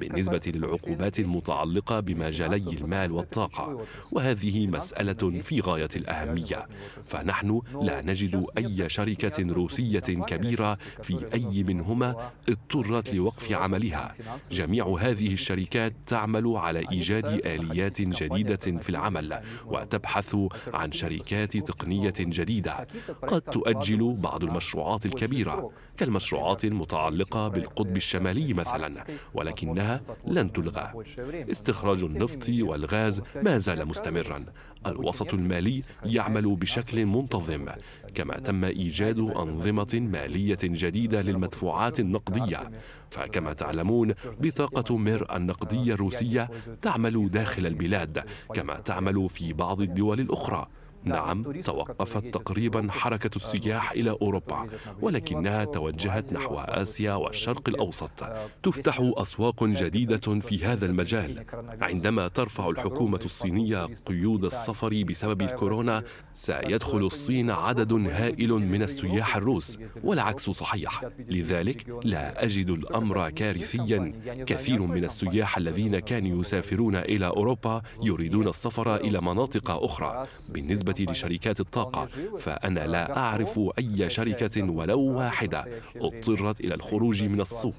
بالنسبة 0.00 0.40
للعقوبات 0.46 1.18
المتعلقة 1.18 2.00
بمجالي 2.00 2.72
المال 2.72 3.12
والطاقة. 3.12 3.84
وهذه 4.12 4.66
مسألة 4.66 5.42
في 5.42 5.60
غاية 5.60 5.88
الأهمية. 5.96 6.68
فنحن 7.06 7.60
لا 7.82 8.02
نجد 8.02 8.46
أي 8.58 8.88
شركة 8.88 9.52
روسية 9.52 10.00
كبيرة 10.00 10.78
في 11.02 11.26
أي 11.34 11.62
منهما 11.62 12.30
اضطرت 12.48 13.14
لوقف 13.14 13.52
عملها. 13.52 14.14
جميع 14.52 14.96
هذه 15.00 15.32
الشركات 15.32 15.92
تعمل 16.06 16.56
على 16.56 16.88
إيجاد 16.90 17.26
آليات 17.26 18.00
جديدة 18.00 18.56
في 18.56 18.88
العمل 18.88 19.40
وتبحث 19.66 20.36
عن 20.74 20.92
شركات 20.92 21.56
تقنية 21.56 22.14
جديدة. 22.18 22.86
قد 23.22 23.40
تؤجل 23.40 24.16
بعض 24.18 24.44
المشروعات 24.44 25.06
الكبيرة. 25.06 25.70
كالمشروعات 25.96 26.64
المتعلقة 26.64 27.48
بالقطب 27.48 27.96
الشمالي 27.96 28.54
مثلا 28.54 29.04
ولكنها 29.34 30.00
لن 30.26 30.52
تلغى. 30.52 30.92
استخراج 31.50 32.02
النفط 32.02 32.48
والغاز 32.48 33.22
ما 33.42 33.58
زال 33.58 33.88
مستمرا. 33.88 34.44
الوسط 34.86 35.34
المالي 35.34 35.82
يعمل 36.04 36.56
بشكل 36.56 37.06
منتظم 37.06 37.66
كما 38.14 38.38
تم 38.38 38.64
إيجاد 38.64 39.18
أنظمة 39.18 40.08
مالية 40.12 40.58
جديدة 40.62 41.22
للمدفوعات 41.22 42.00
النقدية. 42.00 42.70
فكما 43.10 43.52
تعلمون 43.52 44.14
بطاقة 44.40 44.96
مير 44.96 45.36
النقدية 45.36 45.94
الروسية 45.94 46.50
تعمل 46.82 47.28
داخل 47.28 47.66
البلاد 47.66 48.24
كما 48.54 48.74
تعمل 48.74 49.28
في 49.28 49.52
بعض 49.52 49.80
الدول 49.80 50.20
الأخرى. 50.20 50.66
نعم 51.04 51.62
توقفت 51.64 52.26
تقريبا 52.34 52.86
حركة 52.90 53.36
السياح 53.36 53.92
إلى 53.92 54.10
أوروبا 54.10 54.68
ولكنها 55.00 55.64
توجهت 55.64 56.32
نحو 56.32 56.58
آسيا 56.58 57.14
والشرق 57.14 57.68
الأوسط. 57.68 58.24
تفتح 58.62 58.98
أسواق 59.02 59.64
جديدة 59.64 60.40
في 60.40 60.64
هذا 60.64 60.86
المجال. 60.86 61.44
عندما 61.80 62.28
ترفع 62.28 62.68
الحكومة 62.68 63.20
الصينية 63.24 63.88
قيود 64.06 64.44
السفر 64.44 65.02
بسبب 65.02 65.42
الكورونا 65.42 66.02
سيدخل 66.34 66.98
الصين 66.98 67.50
عدد 67.50 67.92
هائل 67.92 68.52
من 68.52 68.82
السياح 68.82 69.36
الروس 69.36 69.78
والعكس 70.04 70.50
صحيح. 70.50 71.04
لذلك 71.28 71.86
لا 72.04 72.44
أجد 72.44 72.70
الأمر 72.70 73.30
كارثيا. 73.30 74.12
كثير 74.46 74.82
من 74.82 75.04
السياح 75.04 75.56
الذين 75.56 75.98
كانوا 75.98 76.40
يسافرون 76.40 76.96
إلى 76.96 77.26
أوروبا 77.26 77.82
يريدون 78.02 78.48
السفر 78.48 78.96
إلى 78.96 79.20
مناطق 79.20 79.70
أخرى. 79.70 80.26
بالنسبة 80.48 80.91
بالنسبة 80.92 81.12
لشركات 81.12 81.60
الطاقة 81.60 82.08
فأنا 82.38 82.86
لا 82.86 83.16
أعرف 83.16 83.60
أي 83.78 84.10
شركة 84.10 84.70
ولو 84.70 85.00
واحدة 85.00 85.66
اضطرت 85.96 86.60
إلى 86.60 86.74
الخروج 86.74 87.24
من 87.24 87.40
السوق 87.40 87.74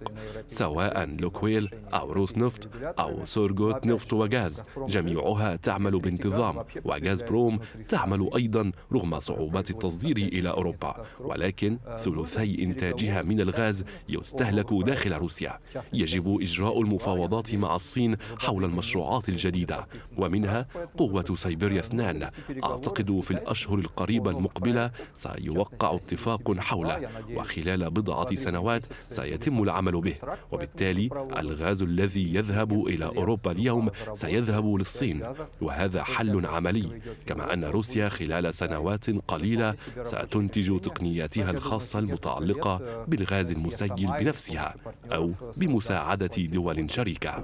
سواء 0.47 1.05
لوكويل 1.05 1.69
أو 1.93 2.11
روس 2.11 2.37
نفط 2.37 2.69
أو 2.99 3.25
سورغوت 3.25 3.85
نفط 3.85 4.13
وغاز. 4.13 4.63
جميعها 4.77 5.55
تعمل 5.55 5.99
بانتظام 5.99 6.65
وغاز 6.85 7.23
بروم 7.23 7.59
تعمل 7.89 8.29
أيضا 8.35 8.71
رغم 8.93 9.19
صعوبات 9.19 9.69
التصدير 9.69 10.17
إلى 10.17 10.49
أوروبا. 10.49 11.05
ولكن 11.19 11.77
ثلثي 11.97 12.63
إنتاجها 12.63 13.21
من 13.21 13.39
الغاز 13.39 13.83
يستهلك 14.09 14.73
داخل 14.73 15.13
روسيا. 15.13 15.59
يجب 15.93 16.41
إجراء 16.41 16.81
المفاوضات 16.81 17.55
مع 17.55 17.75
الصين 17.75 18.15
حول 18.39 18.63
المشروعات 18.63 19.29
الجديدة 19.29 19.87
ومنها 20.17 20.67
قوة 20.97 21.25
سيبيريا 21.35 21.79
2 21.79 22.29
أعتقد 22.63 23.02
أعتقد 23.03 23.23
في 23.23 23.31
الأشهر 23.31 23.79
القريبة 23.79 24.31
المقبلة 24.31 24.91
سيوقع 25.15 25.95
اتفاق 25.95 26.59
حوله 26.59 27.09
وخلال 27.35 27.89
بضعة 27.89 28.35
سنوات 28.35 28.81
سيتم 29.09 29.63
العمل 29.63 30.01
به 30.01 30.15
وبالتالي 30.51 31.09
الغاز 31.37 31.81
الذي 31.81 32.35
يذهب 32.35 32.87
إلى 32.87 33.05
أوروبا 33.05 33.51
اليوم 33.51 33.89
سيذهب 34.13 34.75
للصين 34.75 35.23
وهذا 35.61 36.03
حل 36.03 36.45
عملي. 36.45 37.01
كما 37.25 37.53
أن 37.53 37.65
روسيا 37.65 38.09
خلال 38.09 38.53
سنوات 38.53 39.05
قليلة 39.27 39.75
ستنتج 40.03 40.79
تقنياتها 40.79 41.51
الخاصة 41.51 41.99
المتعلقة 41.99 43.05
بالغاز 43.07 43.51
المسيل 43.51 44.07
بنفسها 44.19 44.75
أو 45.11 45.31
بمساعدة 45.57 46.27
دول 46.37 46.91
شريكة. 46.91 47.43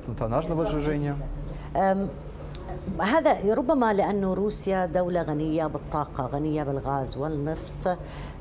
هذا 3.01 3.53
ربما 3.53 3.93
لأن 3.93 4.25
روسيا 4.25 4.85
دولة 4.85 5.21
غنية 5.21 5.67
بالطاقة 5.67 6.25
غنية 6.25 6.63
بالغاز 6.63 7.17
والنفط. 7.17 7.97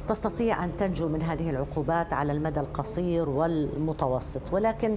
تستطيع 0.08 0.64
أن 0.64 0.76
تنجو 0.76 1.08
من 1.08 1.22
هذه 1.22 1.50
العقوبات 1.50 2.12
على 2.12 2.32
المدى 2.32 2.60
القصير 2.60 3.28
والمتوسط. 3.28 4.52
ولكن 4.52 4.96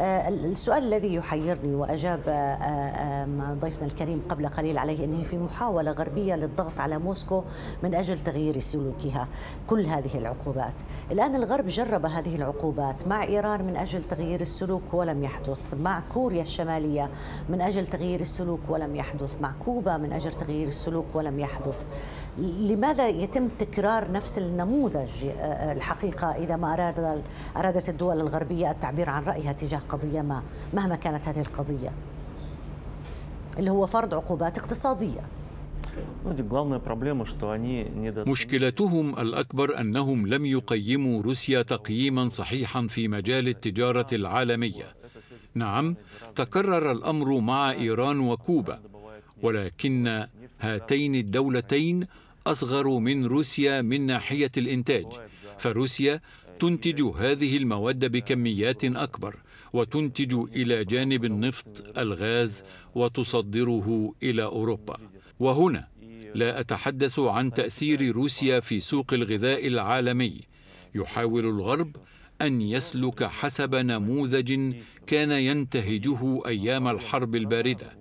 آه، 0.00 0.28
السؤال 0.28 0.82
الذي 0.84 1.14
يحيرني 1.14 1.74
وأجاب 1.74 2.20
آه، 2.28 2.32
آه، 2.32 3.54
ضيفنا 3.60 3.86
الكريم 3.86 4.22
قبل 4.28 4.48
قليل 4.48 4.78
عليه 4.78 5.04
إنه 5.04 5.22
في 5.22 5.38
محاولة 5.38 5.90
غربية 5.90 6.34
للضغط 6.34 6.80
على 6.80 6.98
موسكو 6.98 7.42
من 7.82 7.94
أجل 7.94 8.18
تغيير 8.18 8.58
سلوكها 8.58 9.28
كل 9.66 9.86
هذه 9.86 10.18
العقوبات. 10.18 10.74
الآن 11.10 11.36
الغرب 11.36 11.66
جرب 11.66 12.06
هذه 12.06 12.36
العقوبات. 12.36 13.08
مع 13.08 13.22
إيران 13.24 13.64
من 13.64 13.76
أجل 13.76 14.04
تغيير 14.04 14.40
السلوك 14.40 14.82
ولم 14.94 15.24
يحدث. 15.24 15.74
مع 15.74 16.02
كوريا 16.14 16.42
الشمالية 16.42 17.10
من 17.48 17.60
أجل 17.60 17.86
تغيير 17.86 18.20
السلوك 18.20 18.60
ولم 18.72 18.96
يحدث 18.96 19.40
مع 19.40 19.52
كوبا 19.52 19.96
من 19.96 20.12
أجل 20.12 20.30
تغيير 20.30 20.68
السلوك 20.68 21.06
ولم 21.14 21.38
يحدث. 21.38 21.86
لماذا 22.38 23.08
يتم 23.08 23.48
تكرار 23.48 24.12
نفس 24.12 24.38
النموذج 24.38 25.24
آه، 25.24 25.30
آه، 25.30 25.72
الحقيقة 25.72 26.26
إذا 26.32 26.56
ما 26.56 26.72
أراد 26.72 27.22
أرادت 27.56 27.88
الدول 27.88 28.20
الغربية 28.20 28.70
التعبير 28.70 29.10
عن 29.10 29.24
رأيها 29.24 29.52
تجاه 29.52 29.78
قضية 29.78 30.22
ما 30.22 30.42
مهما 30.74 30.96
كانت 30.96 31.28
هذه 31.28 31.40
القضية؟ 31.40 31.92
اللي 33.58 33.70
هو 33.70 33.86
فرض 33.86 34.14
عقوبات 34.14 34.58
اقتصادية. 34.58 35.20
مشكلتهم 38.28 39.18
الأكبر 39.18 39.80
أنهم 39.80 40.26
لم 40.26 40.46
يقيموا 40.46 41.22
روسيا 41.22 41.62
تقييما 41.62 42.28
صحيحا 42.28 42.86
في 42.86 43.08
مجال 43.08 43.48
التجارة 43.48 44.06
العالمية. 44.12 45.01
نعم 45.54 45.96
تكرر 46.34 46.92
الأمر 46.92 47.40
مع 47.40 47.70
إيران 47.70 48.20
وكوبا 48.20 48.80
ولكن 49.42 50.26
هاتين 50.60 51.14
الدولتين 51.14 52.04
أصغر 52.46 52.88
من 52.88 53.26
روسيا 53.26 53.82
من 53.82 54.06
ناحية 54.06 54.50
الإنتاج 54.56 55.06
فروسيا 55.58 56.20
تنتج 56.60 57.02
هذه 57.02 57.56
المواد 57.56 58.04
بكميات 58.04 58.84
أكبر 58.84 59.36
وتنتج 59.72 60.34
إلى 60.34 60.84
جانب 60.84 61.24
النفط 61.24 61.98
الغاز 61.98 62.62
وتصدره 62.94 64.14
إلى 64.22 64.42
أوروبا. 64.42 64.96
وهنا 65.40 65.88
لا 66.34 66.60
أتحدث 66.60 67.18
عن 67.18 67.52
تأثير 67.52 68.12
روسيا 68.12 68.60
في 68.60 68.80
سوق 68.80 69.14
الغذاء 69.14 69.66
العالمي. 69.66 70.40
يحاول 70.94 71.44
الغرب 71.46 71.96
أن 72.42 72.60
يسلك 72.60 73.24
حسب 73.24 73.74
نموذج 73.74 74.74
كان 75.06 75.30
ينتهجه 75.30 76.46
أيام 76.46 76.88
الحرب 76.88 77.34
الباردة. 77.34 77.92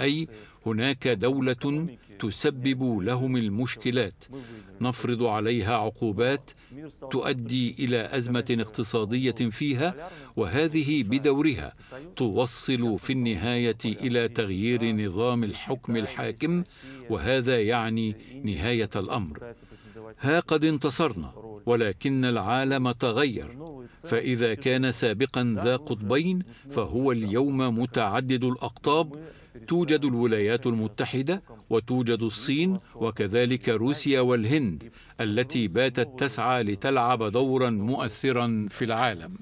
أي 0.00 0.28
هناك 0.66 1.08
دولة 1.08 1.86
تسبب 2.18 2.98
لهم 2.98 3.36
المشكلات. 3.36 4.24
نفرض 4.80 5.22
عليها 5.22 5.76
عقوبات 5.76 6.50
تؤدي 7.10 7.74
إلى 7.78 8.16
أزمة 8.16 8.56
اقتصادية 8.60 9.30
فيها 9.30 10.10
وهذه 10.36 11.02
بدورها 11.02 11.74
توصل 12.16 12.98
في 12.98 13.12
النهاية 13.12 13.78
إلى 13.84 14.28
تغيير 14.28 14.92
نظام 14.92 15.44
الحكم 15.44 15.96
الحاكم 15.96 16.64
وهذا 17.10 17.62
يعني 17.62 18.16
نهاية 18.44 18.90
الأمر. 18.96 19.54
ها 20.20 20.40
قد 20.40 20.64
انتصرنا 20.64 21.32
ولكن 21.66 22.24
العالم 22.24 22.90
تغير. 22.90 23.56
فإذا 24.02 24.54
كان 24.54 24.92
سابقا 24.92 25.56
ذا 25.64 25.76
قطبين 25.76 26.42
فهو 26.70 27.12
اليوم 27.12 27.58
متعدد 27.80 28.44
الأقطاب. 28.44 29.14
توجد 29.68 30.04
الولايات 30.04 30.66
المتحدة 30.66 31.42
وتوجد 31.70 32.22
الصين 32.22 32.78
وكذلك 32.94 33.68
روسيا 33.68 34.20
والهند 34.20 34.90
التي 35.20 35.68
باتت 35.68 36.08
تسعى 36.18 36.62
لتلعب 36.62 37.22
دورا 37.22 37.70
مؤثرا 37.70 38.66
في 38.70 38.84
العالم. 38.84 39.32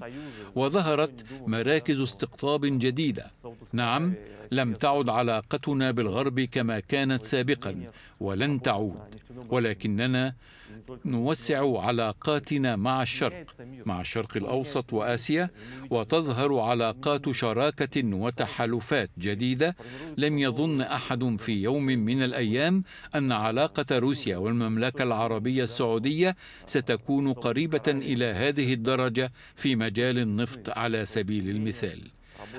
وظهرت 0.55 1.25
مراكز 1.47 2.01
استقطاب 2.01 2.61
جديدة. 2.65 3.25
نعم 3.73 4.13
لم 4.51 4.73
تعد 4.73 5.09
علاقتنا 5.09 5.91
بالغرب 5.91 6.39
كما 6.39 6.79
كانت 6.79 7.23
سابقا 7.23 7.91
ولن 8.19 8.61
تعود. 8.61 9.15
ولكننا 9.49 10.33
نوسع 11.05 11.79
علاقاتنا 11.79 12.75
مع 12.75 13.01
الشرق 13.01 13.45
مع 13.85 14.01
الشرق 14.01 14.37
الأوسط 14.37 14.93
وآسيا 14.93 15.49
وتظهر 15.89 16.59
علاقات 16.59 17.31
شراكة 17.31 18.15
وتحالفات 18.15 19.09
جديدة. 19.19 19.75
لم 20.17 20.37
يظن 20.37 20.81
أحد 20.81 21.35
في 21.35 21.51
يوم 21.51 21.85
من 21.85 22.23
الأيام 22.23 22.83
أن 23.15 23.31
علاقة 23.31 23.97
روسيا 23.99 24.37
والمملكة 24.37 25.03
العربية 25.03 25.63
السعودية 25.63 26.35
ستكون 26.65 27.33
قريبة 27.33 27.87
إلى 27.87 28.25
هذه 28.25 28.73
الدرجة 28.73 29.31
في 29.55 29.75
مجال 29.75 30.19
النفط 30.19 30.77
على 30.77 31.05
سبيل 31.05 31.49
المثال. 31.49 31.99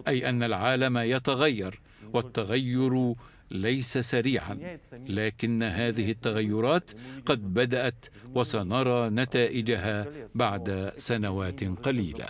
أي 0.08 0.28
أن 0.28 0.42
العالم 0.42 0.98
يتغير 0.98 1.80
والتغير 2.12 3.14
ليس 3.50 3.98
سريعا 3.98 4.78
لكن 5.08 5.62
هذه 5.62 6.10
التغيرات 6.10 6.90
قد 7.26 7.54
بدأت 7.54 8.06
وسنرى 8.34 9.10
نتائجها 9.10 10.06
بعد 10.34 10.92
سنوات 10.96 11.64
قليلة. 11.64 12.26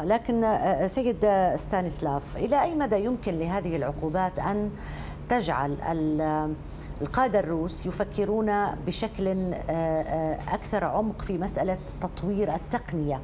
لكن 0.00 0.44
آه، 0.44 0.86
سيد 0.86 1.26
ستانيسلاف 1.56 2.36
إلى 2.36 2.62
أي 2.62 2.74
مدى 2.74 3.04
يمكن 3.04 3.38
لهذه 3.38 3.76
العقوبات 3.76 4.38
أن 4.38 4.70
تجعل 5.28 5.76
القادة 7.02 7.40
الروس 7.40 7.86
يفكرون 7.86 8.74
بشكل 8.86 9.28
آه، 9.28 9.52
آه، 9.70 10.54
أكثر 10.54 10.84
عمق 10.84 11.22
في 11.22 11.38
مسألة 11.38 11.78
تطوير 12.00 12.54
التقنية؟ 12.54 13.20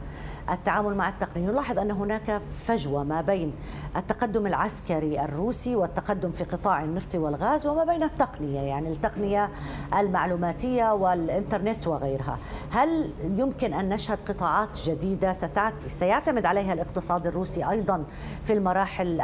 التعامل 0.51 0.95
مع 0.95 1.09
التقنية 1.09 1.51
نلاحظ 1.51 1.79
أن 1.79 1.91
هناك 1.91 2.43
فجوة 2.51 3.05
ما 3.05 3.21
بين 3.21 3.53
التقدم 3.97 4.47
العسكري 4.47 5.25
الروسي 5.25 5.77
والتقدم 5.77 6.33
في 6.33 6.45
قطاع 6.45 6.85
النفط 6.85 7.15
والغاز 7.15 7.67
وما 7.67 7.85
بين 7.85 8.03
التقنية 8.03 8.61
يعني 8.61 8.89
التقنية 8.89 9.51
المعلوماتية 9.99 10.95
والإنترنت 10.95 11.87
وغيرها 11.87 12.39
هل 12.71 13.13
يمكن 13.25 13.75
أن 13.75 13.89
نشهد 13.89 14.19
قطاعات 14.29 14.79
جديدة 14.85 15.35
سيعتمد 15.87 16.47
عليها 16.47 16.73
الاقتصاد 16.73 17.27
الروسي 17.27 17.71
أيضا 17.71 18.05
في 18.45 18.53
المراحل 18.53 19.21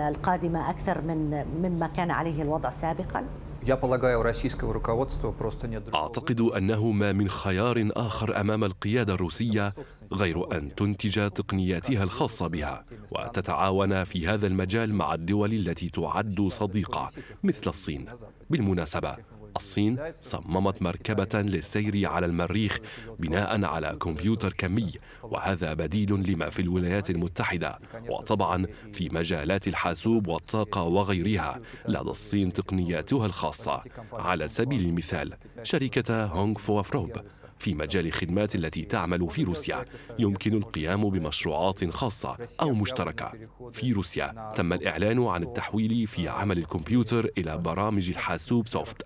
القادمة 0.00 0.70
أكثر 0.70 1.00
من 1.00 1.44
مما 1.62 1.86
كان 1.86 2.10
عليه 2.10 2.42
الوضع 2.42 2.70
سابقاً؟ 2.70 3.24
أعتقد 5.94 6.40
أنه 6.40 6.90
ما 6.90 7.12
من 7.12 7.28
خيار 7.28 7.88
آخر 7.96 8.40
أمام 8.40 8.64
القيادة 8.64 9.14
الروسية 9.14 9.74
غير 10.12 10.56
أن 10.58 10.74
تنتج 10.74 11.30
تقنياتها 11.30 12.02
الخاصة 12.02 12.46
بها 12.46 12.84
وتتعاون 13.10 14.04
في 14.04 14.26
هذا 14.28 14.46
المجال 14.46 14.94
مع 14.94 15.14
الدول 15.14 15.52
التي 15.52 15.88
تعد 15.90 16.48
صديقة 16.50 17.10
مثل 17.42 17.70
الصين. 17.70 18.04
بالمناسبة 18.50 19.16
الصين 19.56 19.98
صممت 20.20 20.82
مركبة 20.82 21.40
للسير 21.40 22.08
على 22.08 22.26
المريخ 22.26 22.78
بناء 23.18 23.64
على 23.64 23.96
كمبيوتر 24.00 24.52
كمي 24.52 24.92
وهذا 25.22 25.74
بديل 25.74 26.32
لما 26.32 26.50
في 26.50 26.62
الولايات 26.62 27.10
المتحدة. 27.10 27.78
وطبعا 28.10 28.66
في 28.92 29.08
مجالات 29.08 29.68
الحاسوب 29.68 30.26
والطاقة 30.26 30.82
وغيرها 30.82 31.60
لدى 31.88 32.10
الصين 32.10 32.52
تقنياتها 32.52 33.26
الخاصة. 33.26 33.82
على 34.12 34.48
سبيل 34.48 34.80
المثال 34.80 35.34
شركة 35.62 36.24
هونغ 36.26 36.58
فو 36.58 36.82
غروب 36.82 37.12
في 37.58 37.74
مجال 37.74 38.06
الخدمات 38.06 38.54
التي 38.54 38.84
تعمل 38.84 39.30
في 39.30 39.44
روسيا 39.44 39.84
يمكن 40.18 40.54
القيام 40.54 41.10
بمشروعات 41.10 41.90
خاصة 41.90 42.36
أو 42.62 42.74
مشتركة. 42.74 43.32
في 43.72 43.92
روسيا 43.92 44.52
تم 44.56 44.72
الإعلان 44.72 45.24
عن 45.26 45.42
التحويل 45.42 46.06
في 46.06 46.28
عمل 46.28 46.58
الكمبيوتر 46.58 47.30
إلى 47.38 47.58
برامج 47.58 48.08
الحاسوب 48.08 48.68
soft 48.68 49.02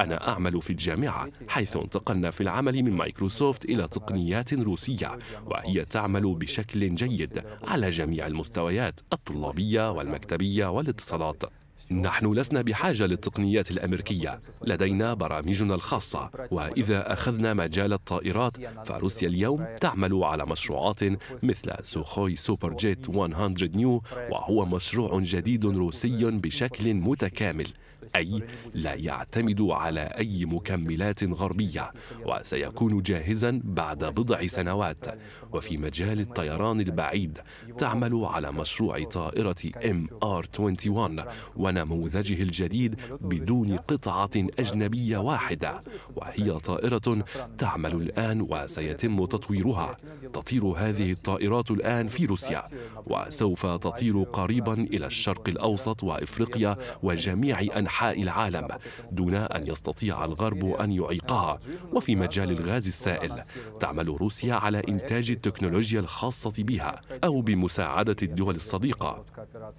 أنا 0.00 0.28
أعمل 0.28 0.62
في 0.62 0.70
الجامعة 0.70 1.28
حيث 1.48 1.76
انتقلنا 1.76 2.30
في 2.30 2.40
العمل 2.40 2.82
من 2.82 2.92
مايكروسوفت 2.92 3.64
إلى 3.64 3.88
تقنيات 3.88 4.54
روسية 4.54 5.18
وهي 5.46 5.84
تعمل 5.84 6.34
بشكل 6.34 6.94
جيد 6.94 7.42
على 7.64 7.90
جميع 7.90 8.26
المستويات 8.26 9.00
الطلابية 9.12 9.92
والمكتبية 9.92 10.70
والاتصالات. 10.70 11.42
نحن 11.90 12.32
لسنا 12.32 12.62
بحاجة 12.62 13.06
للتقنيات 13.06 13.70
الأمريكية 13.70 14.40
لدينا 14.64 15.14
برامجنا 15.14 15.74
الخاصة 15.74 16.30
وإذا 16.50 17.12
أخذنا 17.12 17.54
مجال 17.54 17.92
الطائرات 17.92 18.56
فروسيا 18.86 19.28
اليوم 19.28 19.66
تعمل 19.80 20.24
على 20.24 20.46
مشروعات 20.46 21.00
مثل 21.42 21.72
سوخوي 21.82 22.36
سوبر 22.36 22.72
جيت 22.72 23.10
100 23.10 23.54
نيو 23.74 24.02
وهو 24.30 24.64
مشروع 24.64 25.20
جديد 25.20 25.66
روسي 25.66 26.30
بشكل 26.30 26.94
متكامل. 26.94 27.68
اي 28.16 28.42
لا 28.74 28.94
يعتمد 28.94 29.60
على 29.60 30.00
أي 30.00 30.44
مكملات 30.44 31.24
غربية 31.24 31.92
وسيكون 32.26 33.02
جاهزا 33.02 33.60
بعد 33.64 34.04
بضع 34.04 34.46
سنوات. 34.46 35.04
وفي 35.52 35.76
مجال 35.76 36.20
الطيران 36.20 36.80
البعيد 36.80 37.38
تعمل 37.78 38.24
على 38.24 38.52
مشروع 38.52 39.04
طائرة 39.04 39.56
إم 39.84 40.08
آر 40.22 40.46
21 40.58 41.24
ونموذجه 41.56 42.42
الجديد 42.42 43.00
بدون 43.20 43.76
قطعة 43.76 44.30
أجنبية 44.36 45.18
واحدة. 45.18 45.82
وهي 46.16 46.58
طائرة 46.58 47.24
تعمل 47.58 47.92
الآن 47.92 48.40
وسيتم 48.40 49.24
تطويرها. 49.26 49.96
تطير 50.32 50.64
هذه 50.64 51.12
الطائرات 51.12 51.70
الآن 51.70 52.08
في 52.08 52.26
روسيا 52.26 52.68
وسوف 53.06 53.66
تطير 53.66 54.22
قريبا 54.22 54.72
إلى 54.72 55.06
الشرق 55.06 55.48
الأوسط 55.48 56.04
وإفريقيا 56.04 56.76
وجميع 57.02 57.60
أنحاء 57.60 57.99
أنحاء 58.00 58.22
العالم 58.22 58.68
دون 59.12 59.34
أن 59.34 59.66
يستطيع 59.66 60.24
الغرب 60.24 60.64
أن 60.64 60.92
يعيقها. 60.92 61.58
وفي 61.92 62.16
مجال 62.16 62.50
الغاز 62.50 62.86
السائل 62.86 63.42
تعمل 63.80 64.08
روسيا 64.08 64.54
على 64.54 64.82
إنتاج 64.88 65.30
التكنولوجيا 65.30 66.00
الخاصة 66.00 66.52
بها 66.58 67.00
أو 67.24 67.40
بمساعدة 67.40 68.16
الدول 68.22 68.54
الصديقة. 68.54 69.24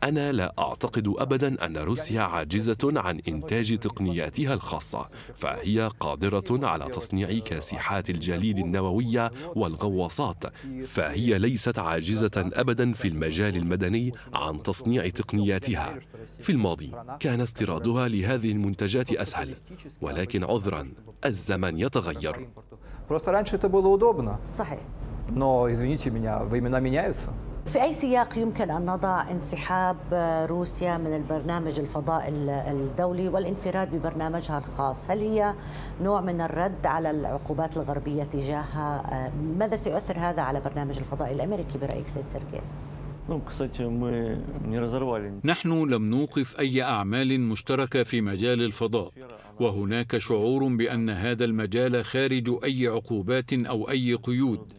أنا 0.04 0.32
لا 0.32 0.54
أعتقد 0.60 1.14
أبدا 1.18 1.66
أن 1.66 1.78
روسيا 1.78 2.22
عاجزة 2.22 2.94
عن 2.96 3.22
إنتاج 3.28 3.78
تقنياتها 3.78 4.54
الخاصة 4.54 5.10
فهي 5.36 5.90
قادرة 6.00 6.68
على 6.68 6.86
تصنيع 6.86 7.40
كاسحات 7.40 8.10
الجليد 8.10 8.58
النووية 8.58 9.32
والغواصات 9.56 10.44
فهي 10.84 11.40
ليست 11.40 11.80
عاجزة 11.80 12.32
أبدا 12.38 12.94
في 12.94 13.08
المجال 13.08 13.58
المدني 13.58 14.12
عن 14.34 14.64
تصنيع 14.64 15.10
تقنياتها. 15.10 16.00
في 16.40 16.52
الماضي 16.52 16.92
كان 17.20 17.42
استيرادها 17.42 18.08
لهذه 18.12 18.52
المنتجات 18.52 19.14
أسهل 19.14 19.56
ولكن 20.02 20.44
عذرا 20.44 20.88
الزمن 21.26 21.80
يتغير. 21.80 22.50
صحيح. 24.46 24.80
في 27.66 27.82
أي 27.84 27.94
سياق 27.94 28.38
يمكن 28.38 28.72
أن 28.72 28.86
نضع 28.86 29.32
انسحاب 29.32 29.98
آه، 30.14 30.46
روسيا 30.46 30.98
من 30.98 31.16
البرنامج 31.16 31.80
الفضاء 31.80 32.24
الدولي 32.72 33.30
والانفراد 33.30 33.96
ببرنامجها 33.96 34.58
الخاص؟ 34.58 35.10
هل 35.12 35.20
هي 35.20 35.54
نوع 36.02 36.22
من 36.22 36.42
الرد 36.42 36.86
على 36.86 37.12
العقوبات 37.12 37.78
الغربية 37.78 38.24
تجاهها؟ 38.24 39.04
آه، 39.14 39.32
ماذا 39.60 39.76
سيؤثر 39.76 40.20
هذا 40.20 40.42
على 40.42 40.60
برنامج 40.60 40.98
الفضاء 40.98 41.32
الأمريكي 41.32 41.78
برأيك 41.78 42.08
سيد 42.08 42.24
سيرجي؟ 42.24 42.62
نحن 45.46 45.84
لم 45.90 46.04
نوقف 46.10 46.60
أي 46.60 46.82
أعمال 46.82 47.40
مشتركة 47.40 48.04
في 48.04 48.22
مجال 48.22 48.62
الفضاء 48.62 49.12
وهناك 49.60 50.18
شعور 50.18 50.68
بأن 50.68 51.10
هذا 51.10 51.46
المجال 51.46 52.06
خارج 52.06 52.50
أي 52.64 52.88
عقوبات 52.88 53.54
أو 53.54 53.90
أي 53.90 54.14
قيود. 54.14 54.74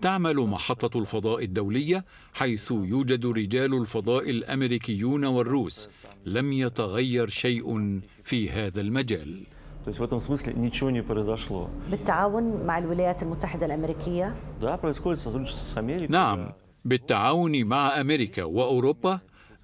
تعمل 0.00 0.36
محطة 0.36 0.98
الفضاء 0.98 1.44
الدولية 1.44 2.04
حيث 2.32 2.70
يوجد 2.70 3.26
رجال 3.26 3.74
الفضاء 3.74 4.30
الأمريكيون 4.30 5.24
والروس. 5.24 5.88
لم 6.26 6.52
يتغير 6.52 7.28
شيء 7.28 8.00
في 8.24 8.50
هذا 8.50 8.80
المجال. 8.80 9.46
بالتعاون 11.90 12.66
مع 12.66 12.78
الولايات 12.78 13.22
المتحدة 13.22 13.66
الأمريكية؟ 13.66 14.34
نعم. 16.10 16.52
بالتعاون 16.84 17.64
مع 17.64 18.00
أمريكا 18.00 18.44
وأوروبا 18.44 19.20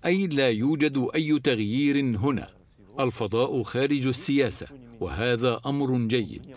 أي 0.07 0.27
لا 0.27 0.49
يوجد 0.49 1.09
أي 1.15 1.39
تغيير 1.39 2.01
هنا. 2.01 2.49
الفضاء 3.01 3.63
خارج 3.63 4.07
السياسة 4.07 4.67
وهذا 5.01 5.61
أمر 5.67 5.99
جيد 5.99 6.57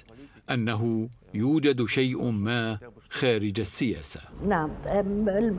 أنه 0.50 1.10
يوجد 1.34 1.86
شيء 1.86 2.24
ما 2.32 2.78
خارج 3.12 3.60
السياسة. 3.60 4.19
نعم، 4.47 4.69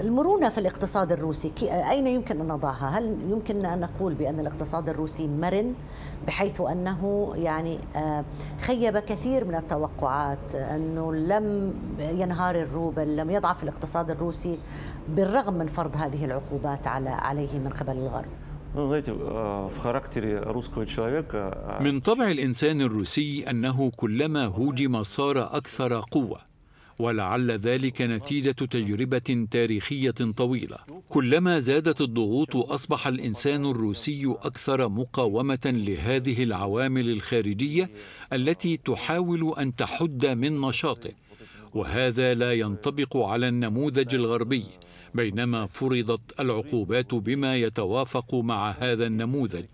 المرونة 0.01 0.49
في 0.49 0.59
الاقتصاد 0.59 1.12
الروسي 1.12 1.53
أين 1.91 2.07
يمكن 2.07 2.41
أن 2.41 2.49
نضعها؟ 2.49 2.99
هل 2.99 3.19
يمكن 3.29 3.67
أن 3.67 3.81
نقول 3.81 4.15
بأن 4.15 4.41
الاقتصاد 4.41 4.88
الروسي 4.88 5.27
مرن 5.27 5.75
بحيث 6.27 6.61
أنه 6.61 7.33
يعني 7.37 7.79
خيب 8.61 8.99
كثير 8.99 9.45
من 9.45 9.55
التوقعات 9.55 10.55
أنه 10.55 11.15
لم 11.15 11.75
ينهار 11.99 12.62
الروبل، 12.62 13.17
لم 13.17 13.31
يضعف 13.31 13.62
الاقتصاد 13.62 14.11
الروسي 14.11 14.59
بالرغم 15.09 15.55
من 15.55 15.67
فرض 15.67 15.97
هذه 15.97 16.25
العقوبات 16.25 16.87
على 16.87 17.11
عليه 17.11 17.59
من 17.59 17.69
قبل 17.69 17.93
الغرب. 17.93 18.31
من 21.81 22.01
طبع 22.01 22.31
الإنسان 22.31 22.81
الروسي 22.81 23.51
أنه 23.51 23.91
كلما 23.97 24.47
هوجم 24.47 25.03
صار 25.03 25.57
أكثر 25.57 26.05
قوة 26.11 26.52
ولعل 27.03 27.50
ذلك 27.50 28.03
نتيجة 28.03 28.50
تجربة 28.50 29.46
تاريخية 29.50 30.15
طويلة. 30.37 30.77
كلما 31.09 31.59
زادت 31.59 32.00
الضغوط 32.00 32.57
أصبح 32.57 33.07
الإنسان 33.07 33.67
الروسي 33.71 34.35
أكثر 34.42 34.88
مقاومة 34.88 35.59
لهذه 35.65 36.42
العوامل 36.42 37.11
الخارجية 37.11 37.90
التي 38.33 38.77
تحاول 38.77 39.55
أن 39.59 39.75
تحد 39.75 40.27
من 40.27 40.61
نشاطه. 40.61 41.13
وهذا 41.75 42.35
لا 42.35 42.53
ينطبق 42.53 43.17
على 43.17 43.48
النموذج 43.48 44.15
الغربي 44.15 44.65
بينما 45.15 45.67
فرضت 45.67 46.40
العقوبات 46.40 47.15
بما 47.15 47.57
يتوافق 47.57 48.35
مع 48.35 48.71
هذا 48.71 49.07
النموذج. 49.07 49.73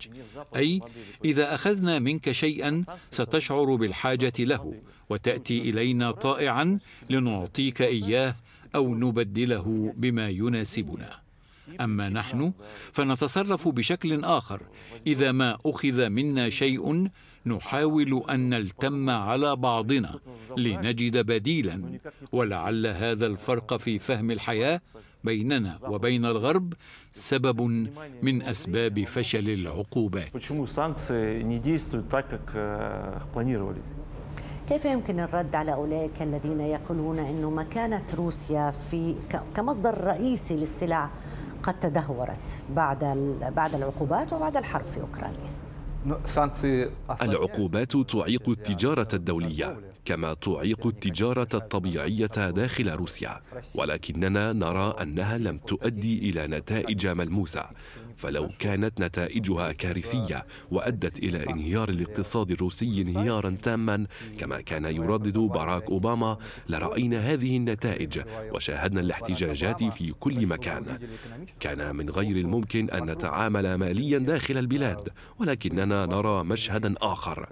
أي 0.55 0.81
إذا 1.25 1.55
أخذنا 1.55 1.99
منك 1.99 2.31
شيئا 2.31 2.85
ستشعر 3.11 3.75
بالحاجة 3.75 4.33
له 4.39 4.73
وتأتي 5.09 5.69
إلينا 5.69 6.11
طائعا 6.11 6.79
لنعطيك 7.09 7.81
إياه 7.81 8.35
أو 8.75 8.95
نبدله 8.95 9.93
بما 9.97 10.29
يناسبنا. 10.29 11.09
أما 11.81 12.09
نحن 12.09 12.51
فنتصرف 12.91 13.67
بشكل 13.67 14.23
آخر. 14.23 14.61
إذا 15.07 15.31
ما 15.31 15.57
أخذ 15.65 16.09
منا 16.09 16.49
شيء 16.49 17.09
نحاول 17.45 18.23
أن 18.29 18.49
نلتم 18.49 19.09
على 19.09 19.55
بعضنا 19.55 20.19
لنجد 20.57 21.17
بديلا. 21.17 21.99
ولعل 22.31 22.87
هذا 22.87 23.27
الفرق 23.27 23.77
في 23.77 23.99
فهم 23.99 24.31
الحياة 24.31 24.81
بيننا 25.23 25.79
وبين 25.83 26.25
الغرب 26.25 26.73
سبب 27.13 27.61
من 28.21 28.41
أسباب 28.41 29.03
فشل 29.03 29.49
العقوبات. 29.49 30.31
كيف 34.69 34.85
يمكن 34.85 35.19
الرد 35.19 35.55
على 35.55 35.73
أولئك 35.73 36.21
الذين 36.21 36.61
يقولون 36.61 37.19
إنه 37.19 37.49
مكانه 37.49 38.05
روسيا 38.17 38.71
في 38.71 39.15
كمصدر 39.55 40.03
رئيسي 40.03 40.57
للسلع 40.57 41.09
قد 41.63 41.79
تدهورت 41.79 42.63
بعد 42.75 43.03
بعد 43.55 43.75
العقوبات 43.75 44.33
وبعد 44.33 44.57
الحرب 44.57 44.87
في 44.87 45.01
أوكرانيا؟ 45.01 45.49
العقوبات 47.21 47.97
تعيق 47.97 48.49
التجارة 48.49 49.07
الدولية 49.13 49.77
كما 50.05 50.33
تعيق 50.33 50.87
التجارة 50.87 51.47
الطبيعية 51.53 52.49
داخل 52.49 52.89
روسيا 52.89 53.41
ولكننا 53.75 54.53
نرى 54.53 54.95
أنها 55.01 55.37
لم 55.37 55.57
تؤدي 55.57 56.29
إلى 56.29 56.47
نتائج 56.47 57.07
ملموسة 57.07 57.65
فلو 58.19 58.49
كانت 58.59 59.01
نتائجها 59.01 59.71
كارثية 59.71 60.45
وأدت 60.71 61.19
إلى 61.19 61.49
انهيار 61.49 61.89
الاقتصاد 61.89 62.51
الروسي 62.51 63.01
انهيارا 63.01 63.57
تاما 63.61 64.05
كما 64.37 64.61
كان 64.61 64.85
يردد 64.85 65.37
باراك 65.37 65.83
أوباما 65.83 66.37
لرأينا 66.69 67.17
هذه 67.19 67.57
النتائج 67.57 68.21
وشاهدنا 68.53 69.01
الاحتجاجات 69.01 69.83
في 69.83 70.11
كل 70.11 70.47
مكان. 70.47 70.99
كان 71.59 71.95
من 71.95 72.09
غير 72.09 72.35
الممكن 72.37 72.89
أن 72.89 73.11
نتعامل 73.11 73.75
ماليا 73.75 74.17
داخل 74.17 74.57
البلاد 74.57 75.09
ولكننا 75.39 76.05
نرى 76.05 76.43
مشهدا 76.43 76.95
آخر. 77.01 77.49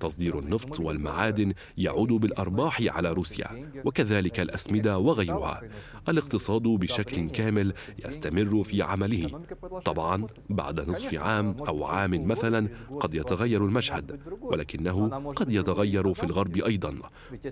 تصدير 0.00 0.38
النفط 0.38 0.80
والمعادن 0.80 1.52
يعود 1.78 2.08
بالأرباح 2.08 2.82
على 2.82 3.12
روسيا 3.12 3.72
وكذلك 3.84 4.40
الأسمدة 4.40 4.98
وغيرها. 4.98 5.62
الاقتصاد 6.08 6.62
بشكل 6.62 7.30
كامل 7.30 7.72
يستمر 8.06 8.64
في 8.64 8.82
عمله. 8.82 9.40
طبعا 9.84 10.03
طبعا 10.04 10.26
بعد 10.50 10.80
نصف 10.90 11.14
عام 11.14 11.56
أو 11.68 11.84
عام 11.84 12.28
مثلا 12.28 12.68
قد 13.00 13.14
يتغير 13.14 13.64
المشهد 13.64 14.20
ولكنه 14.40 15.08
قد 15.36 15.52
يتغير 15.52 16.14
في 16.14 16.24
الغرب 16.24 16.56
أيضا 16.56 16.94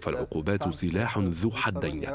فالعقوبات 0.03 0.75
سلاح 0.75 1.19
ذو 1.19 1.51
حدين 1.51 2.07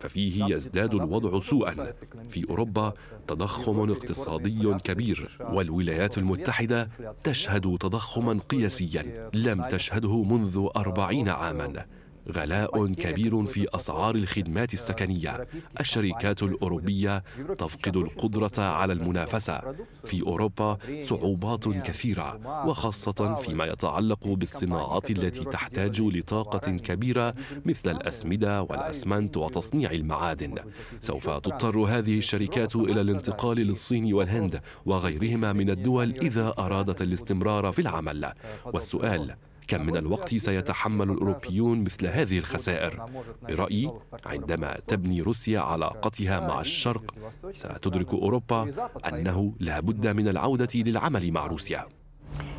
ففيه 0.00 0.44
يزداد 0.44 0.94
الوضع 0.94 1.40
سوءا. 1.40 1.92
في 2.28 2.50
أوروبا 2.50 2.92
تضخم 3.26 3.90
اقتصادي 3.90 4.74
كبير 4.74 5.38
والولايات 5.40 6.18
المتحدة 6.18 6.90
تشهد 7.24 7.78
تضخما 7.80 8.40
قياسيا 8.48 9.30
لم 9.34 9.62
تشهده 9.62 10.22
منذ 10.22 10.68
أربعين 10.76 11.28
عاما. 11.28 11.86
غلاء 12.30 12.86
كبير 12.86 13.46
في 13.46 13.66
أسعار 13.74 14.14
الخدمات 14.14 14.72
السكنية. 14.74 15.46
الشركات 15.80 16.42
الأوروبية 16.42 17.24
تفقد 17.58 17.96
القدرة 17.96 18.62
على 18.62 18.92
المنافسة. 18.92 19.74
في 20.04 20.22
أوروبا 20.22 20.78
صعوبات 20.98 21.68
كثيرة 21.68 22.40
وخاصة 22.66 23.34
فيما 23.34 23.64
يتعلق 23.64 24.26
بالصناعات 24.26 25.10
التي 25.10 25.44
تحتاج 25.44 26.02
لطاقة 26.02 26.70
كبيرة 26.70 27.34
مثل 27.66 27.90
الأسمدة 27.90 28.62
والأسمنت 28.62 29.36
وتصنيع 29.36 29.90
المعادن. 29.90 30.54
سوف 31.00 31.30
تضطر 31.30 31.78
هذه 31.78 32.18
الشركات 32.18 32.76
إلى 32.76 33.00
الانتقال 33.00 33.56
للصين 33.56 34.14
والهند 34.14 34.60
وغيرهما 34.86 35.52
من 35.52 35.70
الدول 35.70 36.10
إذا 36.22 36.54
أرادت 36.58 37.02
الاستمرار 37.02 37.72
في 37.72 37.78
العمل. 37.78 38.32
والسؤال 38.64 39.36
كم 39.68 39.86
من 39.86 39.96
الوقت 39.96 40.34
سيتحمل 40.34 41.10
الأوروبيون 41.10 41.84
مثل 41.84 42.06
هذه 42.06 42.38
الخسائر؟ 42.38 43.06
برأيي 43.42 43.92
عندما 44.26 44.76
تبني 44.86 45.22
روسيا 45.22 45.60
علاقتها 45.60 46.40
مع 46.40 46.60
الشرق 46.60 47.14
ستدرك 47.52 48.14
أوروبا 48.14 48.72
أنه 49.08 49.54
لا 49.60 49.80
بد 49.80 50.06
من 50.06 50.28
العودة 50.28 50.68
للعمل 50.74 51.32
مع 51.32 51.46
روسيا 51.46 51.86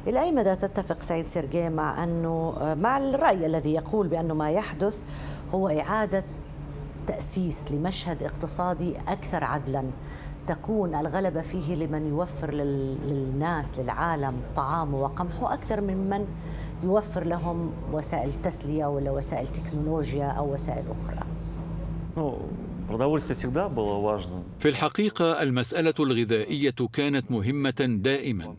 إلى 0.08 0.22
أي 0.22 0.32
مدى 0.32 0.56
تتفق 0.56 1.01
سعيد 1.01 1.26
سيرجي 1.26 1.70
مع 1.70 2.04
أنه 2.04 2.56
مع 2.80 2.97
الرأي 2.97 3.45
الذي 3.45 3.74
يقول 3.74 4.08
بأنه 4.08 4.34
ما 4.34 4.51
يحدث 4.51 5.01
هو 5.54 5.70
إعادة 5.70 6.24
تأسيس 7.08 7.72
لمشهد 7.72 8.24
اقتصادي 8.24 8.97
أكثر 8.97 9.43
عدلا 9.43 9.86
تكون 10.47 10.95
الغلبة 10.95 11.41
فيه 11.41 11.76
لمن 11.76 12.08
يوفر 12.08 12.51
للناس 12.51 13.80
للعالم 13.80 14.41
طعامه 14.56 14.97
وقمحه 14.97 15.54
أكثر 15.54 15.82
من 15.82 16.10
من 16.10 16.28
يوفر 16.84 17.23
لهم 17.23 17.73
وسائل 17.91 18.34
تسلية 18.34 18.86
ولا 18.86 19.11
وسائل 19.11 19.47
تكنولوجيا 19.47 20.25
أو 20.25 20.53
وسائل 20.53 20.86
أخرى. 20.88 21.19
في 24.59 24.69
الحقيقة 24.69 25.41
المسألة 25.41 25.93
الغذائية 25.99 26.75
كانت 26.93 27.31
مهمة 27.31 27.99
دائما 28.03 28.55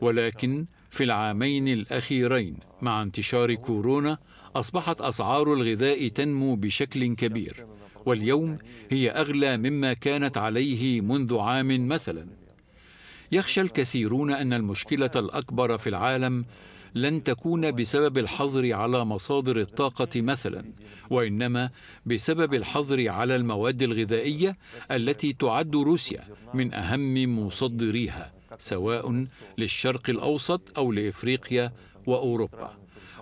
ولكن 0.00 0.66
في 0.90 1.04
العامين 1.04 1.68
الأخيرين 1.68 2.56
مع 2.82 3.02
انتشار 3.02 3.54
كورونا 3.54 4.18
أصبحت 4.56 5.00
أسعار 5.00 5.52
الغذاء 5.52 6.08
تنمو 6.08 6.54
بشكل 6.54 7.14
كبير 7.14 7.66
واليوم 8.06 8.56
هي 8.90 9.10
أغلى 9.10 9.56
مما 9.56 9.92
كانت 9.92 10.38
عليه 10.38 11.00
منذ 11.00 11.38
عام 11.38 11.88
مثلا. 11.88 12.26
يخشى 13.32 13.60
الكثيرون 13.60 14.30
أن 14.30 14.52
المشكلة 14.52 15.10
الأكبر 15.16 15.78
في 15.78 15.88
العالم 15.88 16.44
لن 16.96 17.22
تكون 17.22 17.70
بسبب 17.70 18.18
الحظر 18.18 18.74
على 18.74 19.04
مصادر 19.04 19.60
الطاقة 19.60 20.20
مثلا 20.20 20.64
وإنما 21.10 21.70
بسبب 22.06 22.54
الحظر 22.54 23.08
على 23.08 23.36
المواد 23.36 23.82
الغذائية 23.82 24.56
التي 24.90 25.32
تعد 25.32 25.76
روسيا 25.76 26.24
من 26.54 26.74
أهم 26.74 27.46
مصدريها 27.46 28.32
سواء 28.58 29.26
للشرق 29.58 30.10
الأوسط 30.10 30.78
أو 30.78 30.92
لإفريقيا 30.92 31.72
وأوروبا. 32.06 32.74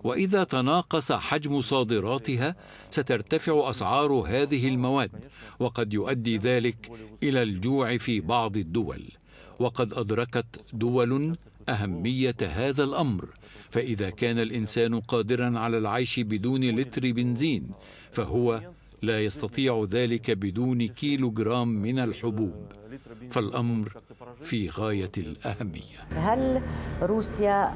وإذا 0.05 0.45
تناقص 0.45 1.13
حجم 1.13 1.61
صادراتها 1.61 2.57
سترتفع 2.91 3.71
أسعار 3.71 4.13
هذه 4.13 4.69
المواد 4.69 5.11
وقد 5.59 5.95
يؤدي 5.95 6.37
ذلك 6.37 6.91
إلى 7.23 7.43
الجوع 7.43 7.97
في 7.97 8.21
بعض 8.21 8.57
الدول. 8.57 9.03
وقد 9.59 9.95
أدركت 9.95 10.47
دول 10.73 11.37
أهمية 11.69 12.37
هذا 12.43 12.85
الأمر 12.85 13.29
فإذا 13.75 14.11
كان 14.11 14.39
الإنسان 14.39 15.01
قادرا 15.01 15.59
على 15.59 15.79
العيش 15.79 16.21
بدون 16.21 16.65
لتر 16.65 17.13
بنزين 17.13 17.71
فهو 18.13 18.61
لا 19.03 19.25
يستطيع 19.25 19.85
ذلك 19.91 20.31
بدون 20.31 20.87
كيلو 20.87 21.31
جرام 21.31 21.69
من 21.69 21.99
الحبوب. 21.99 22.55
فالأمر 23.31 23.93
في 24.43 24.69
غاية 24.69 25.11
الأهمية. 25.19 25.99
هل 26.11 26.63
روسيا 27.03 27.75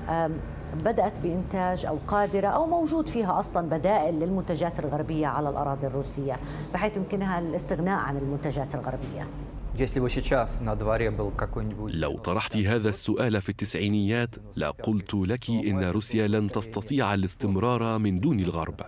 بدأت 0.85 1.21
بإنتاج 1.21 1.87
أو 1.87 1.99
قادرة 2.09 2.47
أو 2.49 2.67
موجود 2.67 3.09
فيها 3.09 3.41
أصلا 3.41 3.69
بدائل 3.69 4.15
للمنتجات 4.15 4.79
الغربية 4.79 5.27
على 5.27 5.49
الأراضي 5.51 5.87
الروسية 5.87 6.37
بحيث 6.75 6.97
يمكنها 6.97 7.39
الاستغناء 7.39 7.99
عن 7.99 8.17
المنتجات 8.17 8.75
الغربية؟ 8.75 9.29
لو 11.91 12.19
طرحت 12.19 12.57
هذا 12.57 12.89
السؤال 12.89 13.41
في 13.41 13.49
التسعينيات 13.49 14.35
لقلت 14.57 15.15
لك 15.15 15.51
إن 15.51 15.85
روسيا 15.85 16.29
لن 16.29 16.51
تستطيع 16.51 17.15
الاستمرار 17.15 17.99
من 17.99 18.21
دون 18.21 18.41
الغرب. 18.41 18.81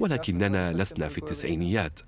ولكننا 0.00 0.72
لسنا 0.72 1.08
في 1.08 1.18
التسعينيات. 1.18 2.00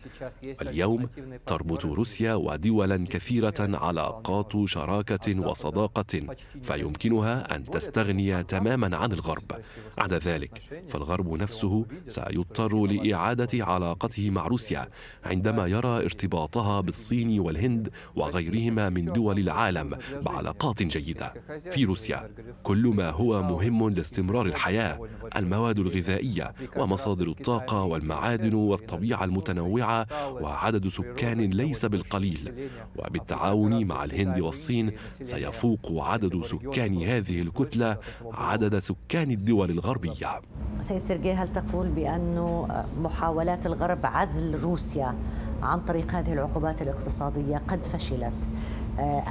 اليوم 0.63 1.09
تربط 1.47 1.85
روسيا 1.85 2.35
ودولا 2.35 3.07
كثيرة 3.11 3.55
علاقات 3.61 4.53
شراكة 4.65 5.41
وصداقة 5.41 6.37
فيمكنها 6.63 7.57
أن 7.57 7.65
تستغني 7.65 8.45
تماما 8.45 8.97
عن 8.97 9.13
الغرب. 9.13 9.53
عدا 9.99 10.19
ذلك 10.19 10.59
فالغرب 10.89 11.33
نفسه 11.33 11.87
سيضطر 12.09 12.87
لإعادة 12.87 13.65
علاقته 13.65 14.31
مع 14.31 14.47
روسيا 14.47 14.89
عندما 15.25 15.67
يرى 15.67 16.05
ارتباطها 16.05 16.81
بالصين 16.81 17.41
والهند 17.41 17.89
وغيرهما 18.17 18.89
من 18.89 19.13
دول 19.13 19.39
العالم 19.39 19.99
بعلاقات 20.23 20.83
جيدة. 20.83 21.33
في 21.71 21.85
روسيا 21.85 22.31
كل 22.63 22.93
ما 22.97 23.11
هو 23.11 23.43
مهم 23.43 23.91
لاستمرار 23.91 24.47
الحياة 24.47 25.09
المواد 25.37 25.79
الغذائية 25.79 26.55
ومصادر 26.77 27.29
الطاقة 27.29 27.78
والمعادن 27.85 28.55
والطبيعة 28.55 29.25
المتنوعة 29.25 30.07
وعدد 30.31 30.89
سكان 30.89 31.41
ليس 31.41 31.85
بالقليل. 31.85 32.69
وبالتعاون 32.97 33.85
مع 33.87 34.05
الهند 34.05 34.41
والصين 34.41 34.93
سيفوق 35.23 35.93
عدد 35.93 36.43
سكان 36.43 37.03
هذه 37.03 37.43
الكتلة 37.43 37.97
عدد 38.25 38.79
سكان 38.79 39.31
الدول 39.31 39.71
الغربية. 39.71 40.41
سيد 40.81 40.99
سيرجي 40.99 41.33
هل 41.33 41.49
تقول 41.53 41.89
بأن 41.89 42.67
محاولات 43.03 43.67
الغرب 43.67 44.07
عزل 44.07 44.55
روسيا 44.61 45.15
عن 45.63 45.81
طريق 45.81 46.15
هذه 46.15 46.33
العقوبات 46.33 46.83
الاقتصادية 46.83 47.57
قد 47.69 47.87
فشلت؟ 47.87 48.49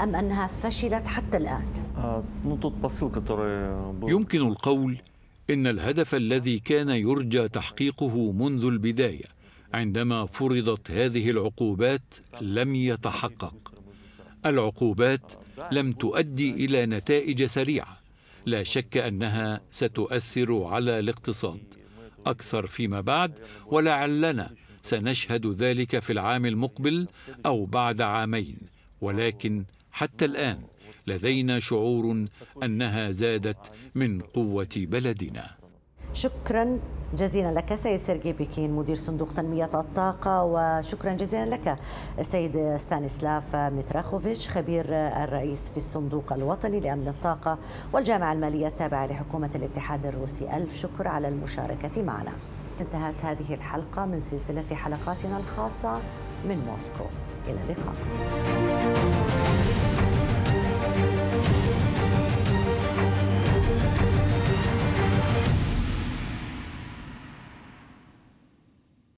أم 0.04 0.16
أنها 0.16 0.48
فشلت 0.48 1.08
حتى 1.08 1.38
الآن؟ 1.38 1.68
يمكن 4.08 4.48
القول 4.48 4.98
إن 5.50 5.68
الهدف 5.68 6.16
الذي 6.16 6.60
كان 6.60 6.90
يرجى 6.90 7.48
تحقيقه 7.48 8.32
منذ 8.32 8.66
البداية 8.66 9.26
عندما 9.74 10.26
فرضت 10.26 10.92
هذه 10.92 11.30
العقوبات 11.30 12.16
لم 12.42 12.76
يتحقق. 12.76 13.74
العقوبات 14.46 15.34
لم 15.72 15.92
تؤدي 15.92 16.52
إلى 16.66 16.86
نتائج 16.86 17.46
سريعة. 17.46 17.98
لا 18.46 18.64
شك 18.64 18.98
أنها 18.98 19.62
ستؤثر 19.72 20.64
على 20.64 21.00
الاقتصاد. 21.00 21.74
أكثر 22.26 22.68
فيما 22.68 23.02
بعد 23.02 23.40
ولعلنا 23.66 24.54
سنشهد 24.82 25.48
ذلك 25.48 26.00
في 26.00 26.14
العام 26.14 26.46
المقبل 26.46 27.08
أو 27.46 27.66
بعد 27.66 28.02
عامين 28.02 28.58
ولكن 29.02 29.66
حتى 29.92 30.26
الآن 30.26 30.62
لدينا 31.08 31.60
شعور 31.60 32.26
أنها 32.64 33.12
زادت 33.12 33.72
من 33.96 34.22
قوة 34.22 34.68
بلدنا. 34.76 35.50
شكرا 36.14 36.80
جزيلا 37.14 37.52
لك 37.52 37.76
سيد 37.76 37.98
سيرجي 37.98 38.34
بيكين 38.34 38.72
مدير 38.72 38.96
صندوق 38.96 39.34
تنمية 39.34 39.70
الطاقة 39.74 40.44
وشكرا 40.44 41.14
جزيلا 41.14 41.46
لك 41.46 41.76
السيد 42.20 42.76
ستانيسلاف 42.78 43.56
متراخوفيتش 43.56 44.50
خبير 44.50 44.86
الرئيس 45.24 45.70
في 45.70 45.78
الصندوق 45.78 46.34
الوطني 46.34 46.80
لأمن 46.80 47.08
الطاقة 47.08 47.60
والجامعة 47.94 48.34
المالية 48.34 48.68
التابعة 48.68 49.06
لحكومة 49.06 49.52
الاتحاد 49.56 50.06
الروسي. 50.06 50.58
ألف 50.58 50.76
شكر 50.76 51.08
على 51.08 51.28
المشاركة 51.28 52.04
معنا. 52.04 52.34
انتهت 52.82 53.26
هذه 53.26 53.54
الحلقة 53.54 54.06
من 54.06 54.20
سلسلة 54.20 54.76
حلقاتنا 54.76 55.38
الخاصة 55.38 56.02
من 56.46 56.66
موسكو. 56.66 57.06
إلى 57.48 57.60
اللقاء. 57.64 57.96